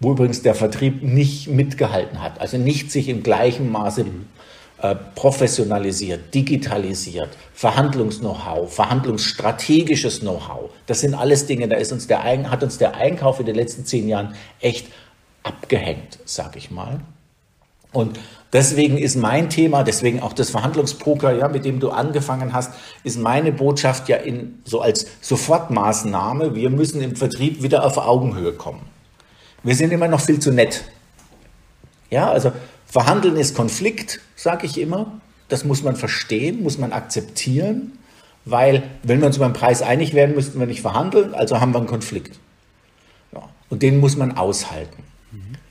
[0.00, 4.06] wo übrigens der Vertrieb nicht mitgehalten hat, also nicht sich im gleichen Maße
[4.80, 10.70] äh, professionalisiert, digitalisiert, Verhandlungs-Know-how, verhandlungsstrategisches Know-how.
[10.86, 13.84] Das sind alles Dinge, da ist uns der, hat uns der Einkauf in den letzten
[13.84, 14.86] zehn Jahren echt
[15.42, 17.00] abgehängt, sag ich mal.
[17.92, 18.18] Und
[18.52, 22.72] deswegen ist mein Thema, deswegen auch das Verhandlungspoker, ja, mit dem du angefangen hast,
[23.04, 28.52] ist meine Botschaft ja in, so als Sofortmaßnahme, wir müssen im Vertrieb wieder auf Augenhöhe
[28.52, 28.82] kommen.
[29.62, 30.84] Wir sind immer noch viel zu nett.
[32.10, 32.52] Ja, also
[32.86, 35.20] Verhandeln ist Konflikt, sage ich immer.
[35.48, 37.98] Das muss man verstehen, muss man akzeptieren,
[38.44, 41.72] weil wenn wir uns über den Preis einig werden, müssten wir nicht verhandeln, also haben
[41.72, 42.38] wir einen Konflikt.
[43.32, 45.04] Ja, und den muss man aushalten.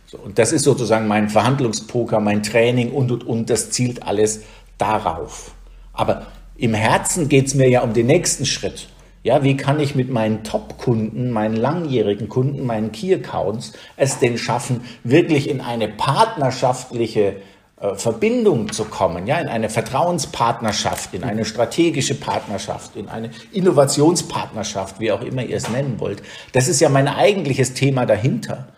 [0.09, 4.41] So, und das ist sozusagen mein Verhandlungspoker, mein Training und, und, und, das zielt alles
[4.77, 5.51] darauf.
[5.91, 8.87] Aber im Herzen geht es mir ja um den nächsten Schritt.
[9.23, 14.79] Ja, wie kann ich mit meinen Top-Kunden, meinen langjährigen Kunden, meinen Key-Accounts es denn schaffen,
[15.03, 17.41] wirklich in eine partnerschaftliche
[17.81, 25.01] äh, Verbindung zu kommen, ja, in eine Vertrauenspartnerschaft, in eine strategische Partnerschaft, in eine Innovationspartnerschaft,
[25.01, 26.23] wie auch immer ihr es nennen wollt.
[26.53, 28.69] Das ist ja mein eigentliches Thema dahinter,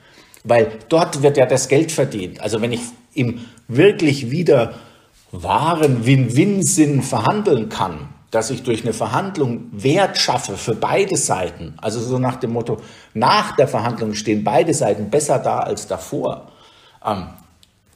[0.43, 2.41] weil dort wird ja das Geld verdient.
[2.41, 2.82] Also wenn ich
[3.13, 4.73] im wirklich wieder
[5.32, 11.99] wahren Win-Win-Sinn verhandeln kann, dass ich durch eine Verhandlung Wert schaffe für beide Seiten, also
[11.99, 12.78] so nach dem Motto,
[13.13, 16.52] nach der Verhandlung stehen beide Seiten besser da als davor.
[17.04, 17.28] Ähm,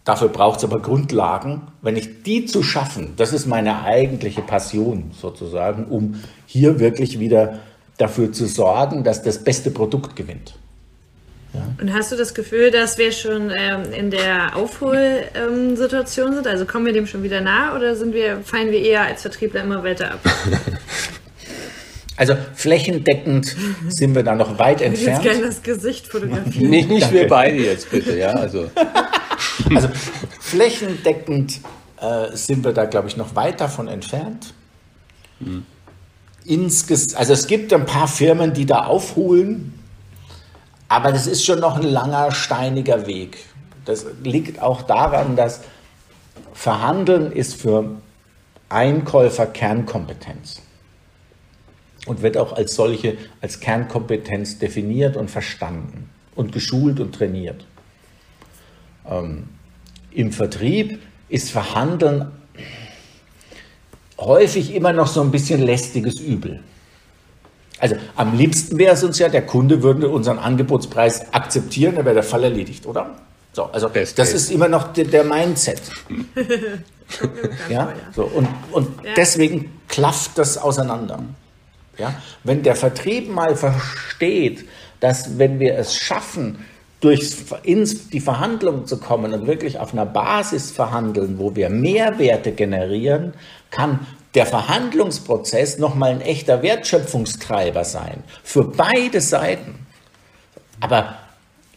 [0.04, 1.62] dafür braucht es aber Grundlagen.
[1.82, 7.60] Wenn ich die zu schaffen, das ist meine eigentliche Passion sozusagen, um hier wirklich wieder
[7.98, 10.56] dafür zu sorgen, dass das beste Produkt gewinnt.
[11.54, 11.62] Ja.
[11.80, 16.48] Und hast du das Gefühl, dass wir schon ähm, in der Aufholsituation ähm, sind?
[16.48, 19.62] Also kommen wir dem schon wieder nah oder sind wir, fallen wir eher als Vertriebler
[19.62, 20.20] immer weiter ab?
[22.16, 23.56] Also flächendeckend
[23.90, 25.26] sind wir da noch weit entfernt.
[25.26, 26.70] Ich gerne das Gesicht fotografieren.
[26.70, 28.30] Nicht, nicht wir beide jetzt bitte, ja.
[28.30, 28.70] Also,
[29.76, 29.90] also
[30.40, 31.60] flächendeckend
[32.00, 34.54] äh, sind wir da, glaube ich, noch weit davon entfernt.
[35.40, 35.66] Hm.
[36.46, 39.74] Insges also es gibt ein paar Firmen, die da aufholen.
[40.94, 43.40] Aber das ist schon noch ein langer, steiniger Weg.
[43.84, 45.62] Das liegt auch daran, dass
[46.54, 47.96] Verhandeln ist für
[48.70, 50.62] Einkäufer Kernkompetenz
[52.06, 57.66] und wird auch als solche, als Kernkompetenz definiert und verstanden und geschult und trainiert.
[59.10, 59.50] Ähm,
[60.12, 62.28] Im Vertrieb ist Verhandeln
[64.20, 66.60] häufig immer noch so ein bisschen lästiges Übel.
[67.84, 72.16] Also am liebsten wäre es uns ja, der Kunde würde unseren Angebotspreis akzeptieren, dann wäre
[72.16, 73.16] der Fall erledigt, oder?
[73.52, 75.82] So, also Best das ist immer noch der, der Mindset.
[77.70, 79.12] ja, so und, und ja.
[79.18, 81.20] deswegen klafft das auseinander.
[81.98, 82.14] Ja,
[82.46, 84.64] wenn der Vertrieb mal versteht,
[85.02, 86.64] dass wenn wir es schaffen,
[87.02, 92.54] durch ins die Verhandlungen zu kommen und wirklich auf einer Basis verhandeln, wo wir Mehrwerte
[92.54, 93.34] generieren,
[93.72, 98.24] kann der Verhandlungsprozess nochmal ein echter Wertschöpfungstreiber sein.
[98.44, 99.86] Für beide Seiten.
[100.80, 101.16] Aber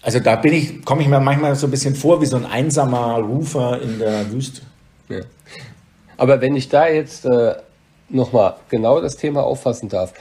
[0.03, 2.47] also da bin ich, komme ich mir manchmal so ein bisschen vor wie so ein
[2.47, 4.63] einsamer Rufer in der Wüste.
[5.09, 5.21] Ja.
[6.17, 7.57] Aber wenn ich da jetzt äh,
[8.09, 10.15] nochmal genau das Thema auffassen darf,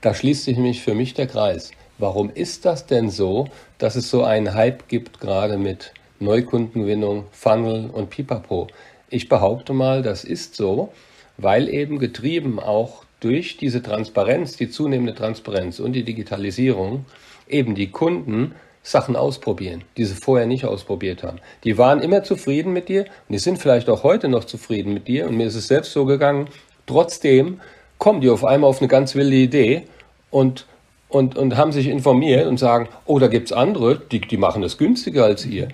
[0.00, 1.72] da schließt sich nämlich für mich der Kreis.
[1.98, 7.90] Warum ist das denn so, dass es so einen Hype gibt, gerade mit Neukundengewinnung, Funnel
[7.90, 8.68] und Pipapo?
[9.08, 10.92] Ich behaupte mal, das ist so,
[11.38, 17.06] weil eben getrieben auch durch diese Transparenz, die zunehmende Transparenz und die Digitalisierung,
[17.48, 21.38] eben die Kunden Sachen ausprobieren, die sie vorher nicht ausprobiert haben.
[21.64, 25.08] Die waren immer zufrieden mit dir und die sind vielleicht auch heute noch zufrieden mit
[25.08, 25.26] dir.
[25.26, 26.48] Und mir ist es selbst so gegangen,
[26.86, 27.60] trotzdem
[27.98, 29.82] kommen die auf einmal auf eine ganz wilde Idee
[30.30, 30.66] und,
[31.08, 34.78] und, und haben sich informiert und sagen, oh, da gibt's andere, die, die machen das
[34.78, 35.68] günstiger als ihr.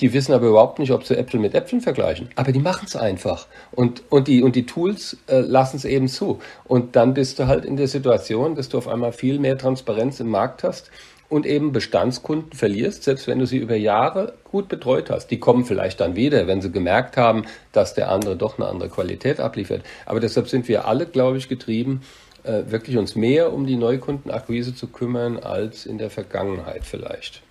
[0.00, 2.28] Die wissen aber überhaupt nicht, ob sie Äpfel mit Äpfeln vergleichen.
[2.36, 3.46] Aber die machen es einfach.
[3.72, 6.38] Und, und, die, und die Tools äh, lassen es eben zu.
[6.64, 10.20] Und dann bist du halt in der Situation, dass du auf einmal viel mehr Transparenz
[10.20, 10.90] im Markt hast
[11.28, 15.28] und eben Bestandskunden verlierst, selbst wenn du sie über Jahre gut betreut hast.
[15.28, 18.88] Die kommen vielleicht dann wieder, wenn sie gemerkt haben, dass der andere doch eine andere
[18.88, 19.82] Qualität abliefert.
[20.06, 22.02] Aber deshalb sind wir alle, glaube ich, getrieben,
[22.44, 27.42] äh, wirklich uns mehr um die Neukundenakquise zu kümmern als in der Vergangenheit vielleicht.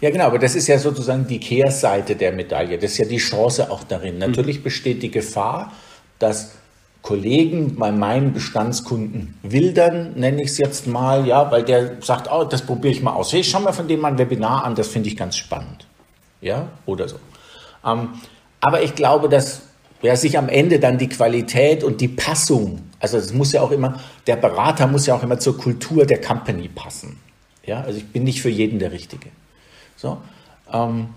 [0.00, 2.78] Ja, genau, aber das ist ja sozusagen die Kehrseite der Medaille.
[2.78, 4.18] Das ist ja die Chance auch darin.
[4.18, 5.72] Natürlich besteht die Gefahr,
[6.18, 6.52] dass
[7.06, 12.44] Kollegen bei meinen Bestandskunden wildern, nenne ich es jetzt mal, ja, weil der sagt, oh,
[12.44, 13.32] das probiere ich mal aus.
[13.32, 15.86] Hey, schau mal von dem mal ein Webinar an, das finde ich ganz spannend.
[16.40, 17.16] Ja, oder so.
[17.84, 18.08] Ähm,
[18.60, 19.62] aber ich glaube, dass
[20.02, 23.70] ja, sich am Ende dann die Qualität und die Passung, also es muss ja auch
[23.70, 27.20] immer, der Berater muss ja auch immer zur Kultur der Company passen.
[27.64, 29.28] Ja, also ich bin nicht für jeden der Richtige.
[29.96, 30.18] So,
[30.72, 31.08] ähm,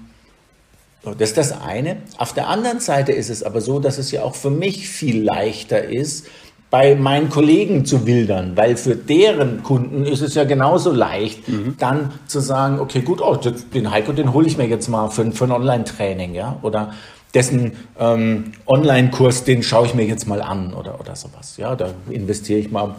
[1.04, 1.98] das ist das eine.
[2.18, 5.24] Auf der anderen Seite ist es aber so, dass es ja auch für mich viel
[5.24, 6.28] leichter ist,
[6.70, 11.76] bei meinen Kollegen zu wildern, weil für deren Kunden ist es ja genauso leicht, mhm.
[11.80, 15.32] dann zu sagen, okay, gut, oh, den Heiko, den hole ich mir jetzt mal für,
[15.32, 16.94] für ein Online-Training, ja, oder
[17.34, 21.90] dessen ähm, Online-Kurs, den schaue ich mir jetzt mal an oder, oder sowas, ja, da
[22.10, 22.96] investiere ich mal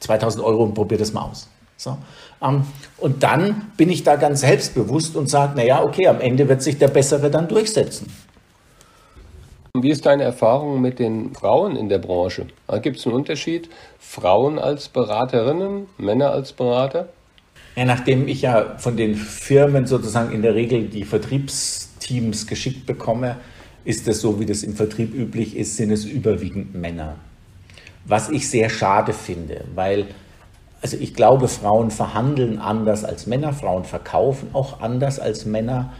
[0.00, 1.48] 2000 Euro und probiere das mal aus.
[1.76, 1.98] So.
[2.42, 2.64] Ähm,
[2.98, 6.78] und dann bin ich da ganz selbstbewusst und sage, naja, okay, am Ende wird sich
[6.78, 8.12] der Bessere dann durchsetzen.
[9.74, 12.46] Wie ist deine Erfahrung mit den Frauen in der Branche?
[12.82, 13.68] Gibt es einen Unterschied?
[13.98, 17.08] Frauen als Beraterinnen, Männer als Berater?
[17.76, 23.36] Ja, nachdem ich ja von den Firmen sozusagen in der Regel die Vertriebsteams geschickt bekomme,
[23.84, 27.16] ist es so, wie das im Vertrieb üblich ist, sind es überwiegend Männer.
[28.04, 30.06] Was ich sehr schade finde, weil
[30.80, 35.92] also ich glaube, Frauen verhandeln anders als Männer, Frauen verkaufen auch anders als Männer.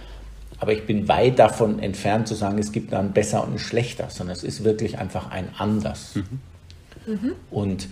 [0.61, 4.09] Aber ich bin weit davon entfernt zu sagen, es gibt einen besser und einen schlechter,
[4.11, 6.17] sondern es ist wirklich einfach ein anders.
[6.17, 7.13] Mhm.
[7.13, 7.33] Mhm.
[7.51, 7.89] Und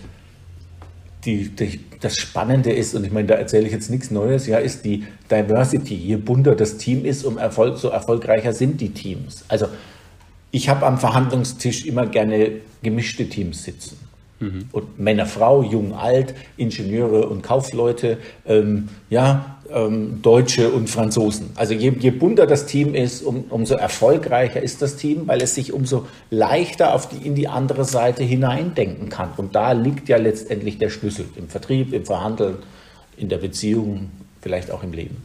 [1.25, 4.57] die, die, das Spannende ist, und ich meine, da erzähle ich jetzt nichts Neues, ja,
[4.57, 5.95] ist die Diversity.
[5.95, 9.43] Je bunter das Team ist, um Erfolg, so erfolgreicher sind die Teams.
[9.47, 9.67] Also
[10.51, 14.06] ich habe am Verhandlungstisch immer gerne gemischte Teams sitzen.
[14.39, 14.65] Mhm.
[14.71, 21.51] Und Männer, Frau, jung, alt, Ingenieure und Kaufleute, ähm, ja, ähm, Deutsche und Franzosen.
[21.55, 25.55] Also je, je bunter das Team ist, um, umso erfolgreicher ist das Team, weil es
[25.55, 29.29] sich umso leichter auf die, in die andere Seite hineindenken kann.
[29.37, 32.57] Und da liegt ja letztendlich der Schlüssel im Vertrieb, im Verhandeln,
[33.17, 35.17] in der Beziehung, vielleicht auch im Leben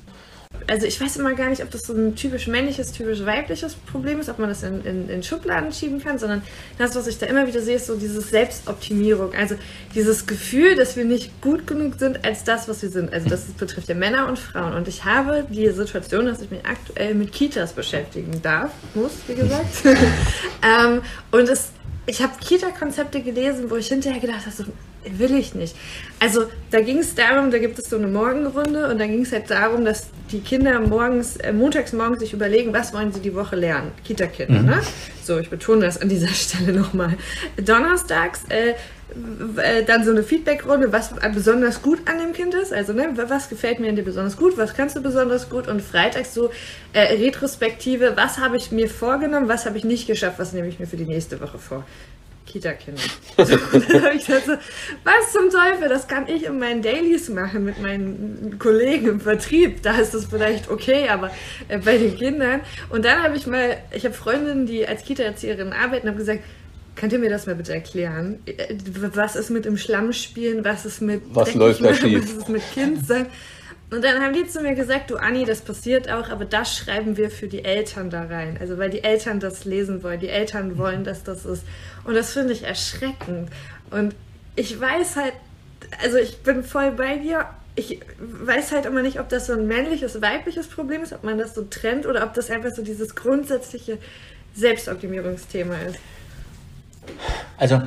[0.69, 4.21] also ich weiß immer gar nicht, ob das so ein typisch männliches, typisch weibliches Problem
[4.21, 6.43] ist, ob man das in, in, in Schubladen schieben kann, sondern
[6.79, 9.35] das, was ich da immer wieder sehe, ist so diese Selbstoptimierung.
[9.35, 9.57] Also
[9.95, 13.13] dieses Gefühl, dass wir nicht gut genug sind als das, was wir sind.
[13.13, 14.75] Also das betrifft ja Männer und Frauen.
[14.75, 19.35] Und ich habe die Situation, dass ich mich aktuell mit Kitas beschäftigen darf, muss, wie
[19.35, 19.67] gesagt.
[19.85, 21.73] ähm, und es
[22.07, 24.65] ich habe Kita-Konzepte gelesen, wo ich hinterher gedacht habe, so,
[25.05, 25.77] will ich nicht.
[26.19, 29.33] Also da ging es darum, da gibt es so eine Morgenrunde und da ging es
[29.33, 33.35] halt darum, dass die Kinder morgens, äh, montags morgens sich überlegen, was wollen sie die
[33.35, 33.93] Woche lernen.
[34.05, 34.67] Kita-Kinder, mhm.
[34.67, 34.83] ne?
[35.23, 37.17] So, ich betone das an dieser Stelle nochmal.
[37.57, 38.75] Donnerstags äh,
[39.87, 42.73] dann so eine Feedback-Runde, was besonders gut an dem Kind ist.
[42.73, 45.69] Also, ne, was gefällt mir an dir besonders gut, was kannst du besonders gut?
[45.69, 46.51] Und freitags so
[46.93, 50.79] äh, Retrospektive, was habe ich mir vorgenommen, was habe ich nicht geschafft, was nehme ich
[50.79, 51.85] mir für die nächste Woche vor?
[52.47, 53.01] Kita-Kinder.
[53.37, 54.53] Also, dann habe ich gesagt, so,
[55.05, 59.83] was zum Teufel, das kann ich in meinen Dailies machen mit meinen Kollegen im Vertrieb.
[59.83, 61.31] Da ist das vielleicht okay, aber
[61.69, 62.61] äh, bei den Kindern.
[62.91, 66.41] Und dann habe ich mal, ich habe Freundinnen, die als Kita-Erzieherin arbeiten, habe gesagt,
[66.95, 68.41] Könnt ihr mir das mal bitte erklären?
[69.15, 70.65] Was ist mit im Schlamm spielen?
[70.65, 72.23] Was ist mit Was läuft da schief?
[72.23, 73.27] Was ist mit Kind sein?
[73.93, 77.19] Und dann haben die zu mir gesagt, du Anni, das passiert auch, aber das schreiben
[77.19, 78.57] wir für die Eltern da rein.
[78.59, 80.19] Also weil die Eltern das lesen wollen.
[80.19, 81.65] Die Eltern wollen, dass das ist.
[82.05, 83.51] Und das finde ich erschreckend.
[83.91, 84.15] Und
[84.57, 85.35] ich weiß halt,
[86.03, 87.47] also ich bin voll bei dir.
[87.75, 91.37] Ich weiß halt immer nicht, ob das so ein männliches, weibliches Problem ist, ob man
[91.37, 93.99] das so trennt oder ob das einfach so dieses grundsätzliche
[94.55, 95.99] Selbstoptimierungsthema ist.
[97.63, 97.81] Also.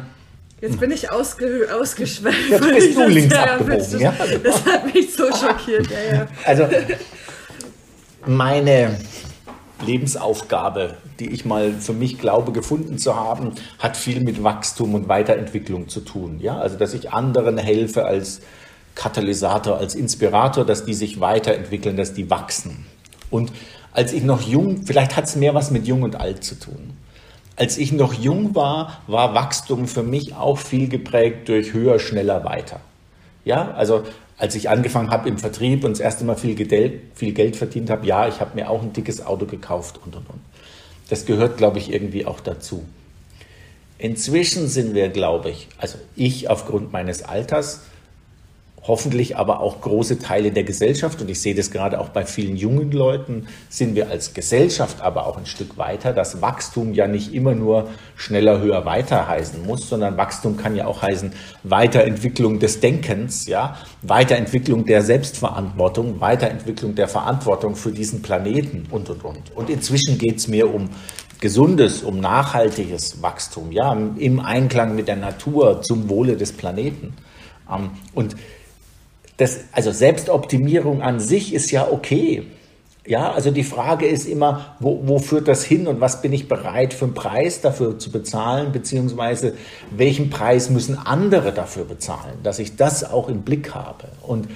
[0.62, 2.50] Jetzt bin ich ausge, ausgeschweift.
[2.50, 4.14] Jetzt bist du links abgebogen, ja?
[4.42, 6.28] Das hat mich so schockiert, ja, ja.
[6.46, 6.66] Also,
[8.26, 8.98] meine
[9.86, 15.10] Lebensaufgabe, die ich mal für mich glaube gefunden zu haben, hat viel mit Wachstum und
[15.10, 16.40] Weiterentwicklung zu tun.
[16.40, 18.40] Ja, also dass ich anderen helfe als
[18.96, 22.86] Katalysator, als Inspirator, dass die sich weiterentwickeln, dass die wachsen.
[23.30, 23.52] Und
[23.92, 26.96] als ich noch jung, vielleicht hat es mehr was mit jung und alt zu tun.
[27.56, 32.44] Als ich noch jung war, war Wachstum für mich auch viel geprägt durch höher, schneller,
[32.44, 32.82] weiter.
[33.46, 34.04] Ja, also
[34.38, 37.90] als ich angefangen habe im Vertrieb und das erste Mal viel Geld, viel Geld verdient
[37.90, 40.42] habe, ja, ich habe mir auch ein dickes Auto gekauft und und und.
[41.10, 42.84] Das gehört, glaube ich, irgendwie auch dazu.
[43.98, 47.84] Inzwischen sind wir, glaube ich, also ich aufgrund meines Alters,
[48.88, 52.56] hoffentlich aber auch große Teile der Gesellschaft, und ich sehe das gerade auch bei vielen
[52.56, 57.34] jungen Leuten, sind wir als Gesellschaft aber auch ein Stück weiter, dass Wachstum ja nicht
[57.34, 61.34] immer nur schneller, höher, weiter heißen muss, sondern Wachstum kann ja auch heißen
[61.64, 69.24] Weiterentwicklung des Denkens, ja, Weiterentwicklung der Selbstverantwortung, Weiterentwicklung der Verantwortung für diesen Planeten und, und,
[69.24, 69.56] und.
[69.56, 70.90] Und inzwischen geht es mehr um
[71.42, 77.14] gesundes, um nachhaltiges Wachstum, ja, im Einklang mit der Natur zum Wohle des Planeten.
[77.70, 78.36] Ähm, und
[79.38, 82.44] das, also Selbstoptimierung an sich ist ja okay.
[83.08, 86.48] Ja, also die Frage ist immer, wo, wo führt das hin und was bin ich
[86.48, 89.54] bereit für einen Preis dafür zu bezahlen, beziehungsweise
[89.96, 94.08] welchen Preis müssen andere dafür bezahlen, dass ich das auch im Blick habe.
[94.24, 94.48] Und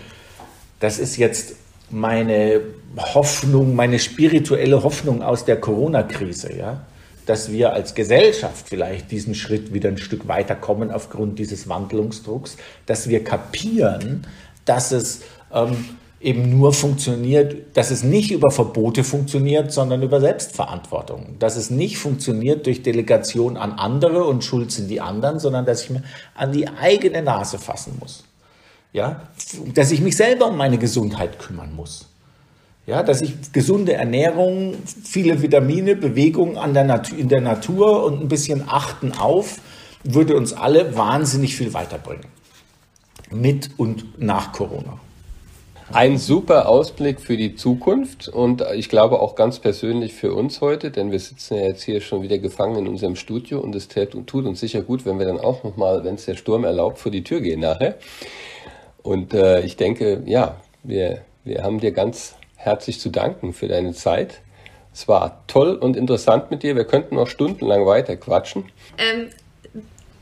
[0.80, 1.56] das ist jetzt
[1.92, 2.62] meine
[2.98, 6.82] Hoffnung, meine spirituelle Hoffnung aus der Corona-Krise, ja,
[7.28, 12.58] dass wir als Gesellschaft vielleicht diesen Schritt wieder ein Stück weiterkommen aufgrund dieses Wandlungsdrucks,
[12.88, 14.26] dass wir kapieren,
[14.70, 21.38] dass es ähm, eben nur funktioniert, dass es nicht über Verbote funktioniert, sondern über Selbstverantwortung.
[21.40, 25.84] Dass es nicht funktioniert durch Delegation an andere und Schuld sind die anderen, sondern dass
[25.84, 26.04] ich mir
[26.36, 28.26] an die eigene Nase fassen muss.
[28.94, 29.22] Ja,
[29.74, 32.08] dass ich mich selber um meine Gesundheit kümmern muss.
[32.86, 38.28] Ja, dass ich gesunde Ernährung, viele Vitamine, Bewegung an der in der Natur und ein
[38.28, 39.60] bisschen achten auf,
[40.04, 42.39] würde uns alle wahnsinnig viel weiterbringen
[43.32, 45.00] mit und nach Corona.
[45.92, 50.92] Ein super Ausblick für die Zukunft und ich glaube auch ganz persönlich für uns heute,
[50.92, 54.46] denn wir sitzen ja jetzt hier schon wieder gefangen in unserem Studio und es tut
[54.46, 57.24] uns sicher gut, wenn wir dann auch nochmal, wenn es der Sturm erlaubt, vor die
[57.24, 57.96] Tür gehen nachher.
[59.02, 63.94] Und äh, ich denke, ja, wir, wir haben dir ganz herzlich zu danken für deine
[63.94, 64.42] Zeit.
[64.94, 66.76] Es war toll und interessant mit dir.
[66.76, 68.66] Wir könnten noch stundenlang weiter quatschen.
[69.00, 69.30] Ähm,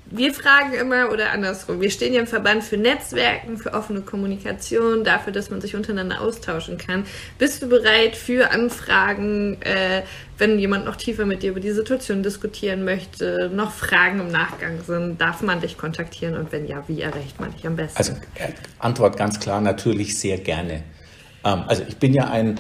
[0.10, 1.82] wir fragen immer oder andersrum.
[1.82, 6.22] Wir stehen ja im Verband für Netzwerken, für offene Kommunikation, dafür, dass man sich untereinander
[6.22, 7.06] austauschen kann.
[7.38, 10.04] Bist du bereit für Anfragen, äh,
[10.38, 14.82] wenn jemand noch tiefer mit dir über die Situation diskutieren möchte, noch Fragen im Nachgang
[14.86, 17.98] sind, darf man dich kontaktieren und wenn ja, wie erreicht man dich am besten?
[17.98, 20.84] Also äh, Antwort ganz klar, natürlich sehr gerne.
[21.44, 22.60] Ähm, also ich bin ja ein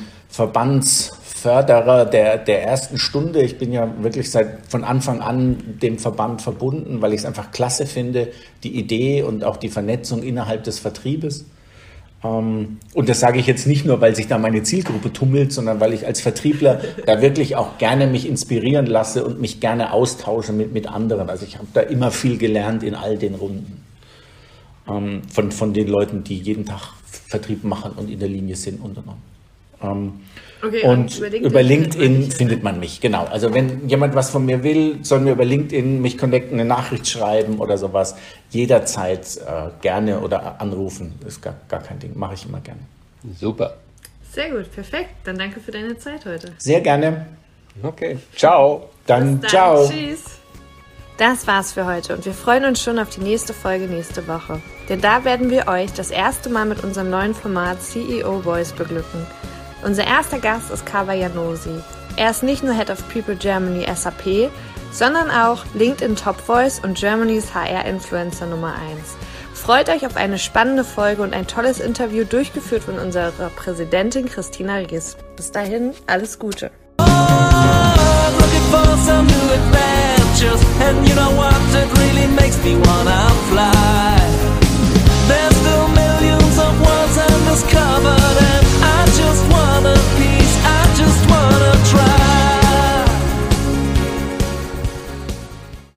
[1.47, 3.41] Verbandsförderer der, der ersten Stunde.
[3.41, 7.51] Ich bin ja wirklich seit von Anfang an dem Verband verbunden, weil ich es einfach
[7.51, 8.29] klasse finde,
[8.63, 11.45] die Idee und auch die Vernetzung innerhalb des Vertriebes.
[12.23, 15.79] Ähm, und das sage ich jetzt nicht nur, weil sich da meine Zielgruppe tummelt, sondern
[15.79, 20.51] weil ich als Vertriebler da wirklich auch gerne mich inspirieren lasse und mich gerne austausche
[20.51, 21.29] mit, mit anderen.
[21.29, 23.83] Also ich habe da immer viel gelernt in all den Runden.
[24.89, 26.93] Ähm, von, von den Leuten, die jeden Tag
[27.29, 29.36] Vertrieb machen und in der Linie sind und und und.
[29.81, 30.21] Ähm,
[30.63, 33.25] okay, und, über LinkedIn, über LinkedIn findet, man findet man mich, genau.
[33.25, 37.07] Also wenn jemand was von mir will, soll mir über LinkedIn mich connecten, eine Nachricht
[37.07, 38.15] schreiben oder sowas.
[38.49, 41.15] Jederzeit äh, gerne oder anrufen.
[41.25, 42.17] ist gar, gar kein Ding.
[42.17, 42.81] Mache ich immer gerne.
[43.39, 43.77] Super.
[44.31, 45.09] Sehr gut, perfekt.
[45.23, 46.51] Dann danke für deine Zeit heute.
[46.57, 47.25] Sehr gerne.
[47.83, 48.17] Okay.
[48.35, 48.89] Ciao.
[49.05, 49.89] Dann, dann ciao.
[49.89, 50.37] Tschüss.
[51.17, 54.61] Das war's für heute und wir freuen uns schon auf die nächste Folge nächste Woche.
[54.87, 59.25] Denn da werden wir euch das erste Mal mit unserem neuen Format CEO Voice beglücken.
[59.87, 61.81] Unser erster Gast ist Kava Janosi.
[62.17, 64.51] Er ist nicht nur Head of People Germany SAP,
[64.91, 69.15] sondern auch LinkedIn Top Voice und Germany's HR Influencer Nummer 1.
[69.53, 74.75] Freut euch auf eine spannende Folge und ein tolles Interview durchgeführt von unserer Präsidentin Christina
[74.75, 75.15] Ries.
[75.37, 76.69] Bis dahin, alles Gute.
[76.99, 77.07] Oh.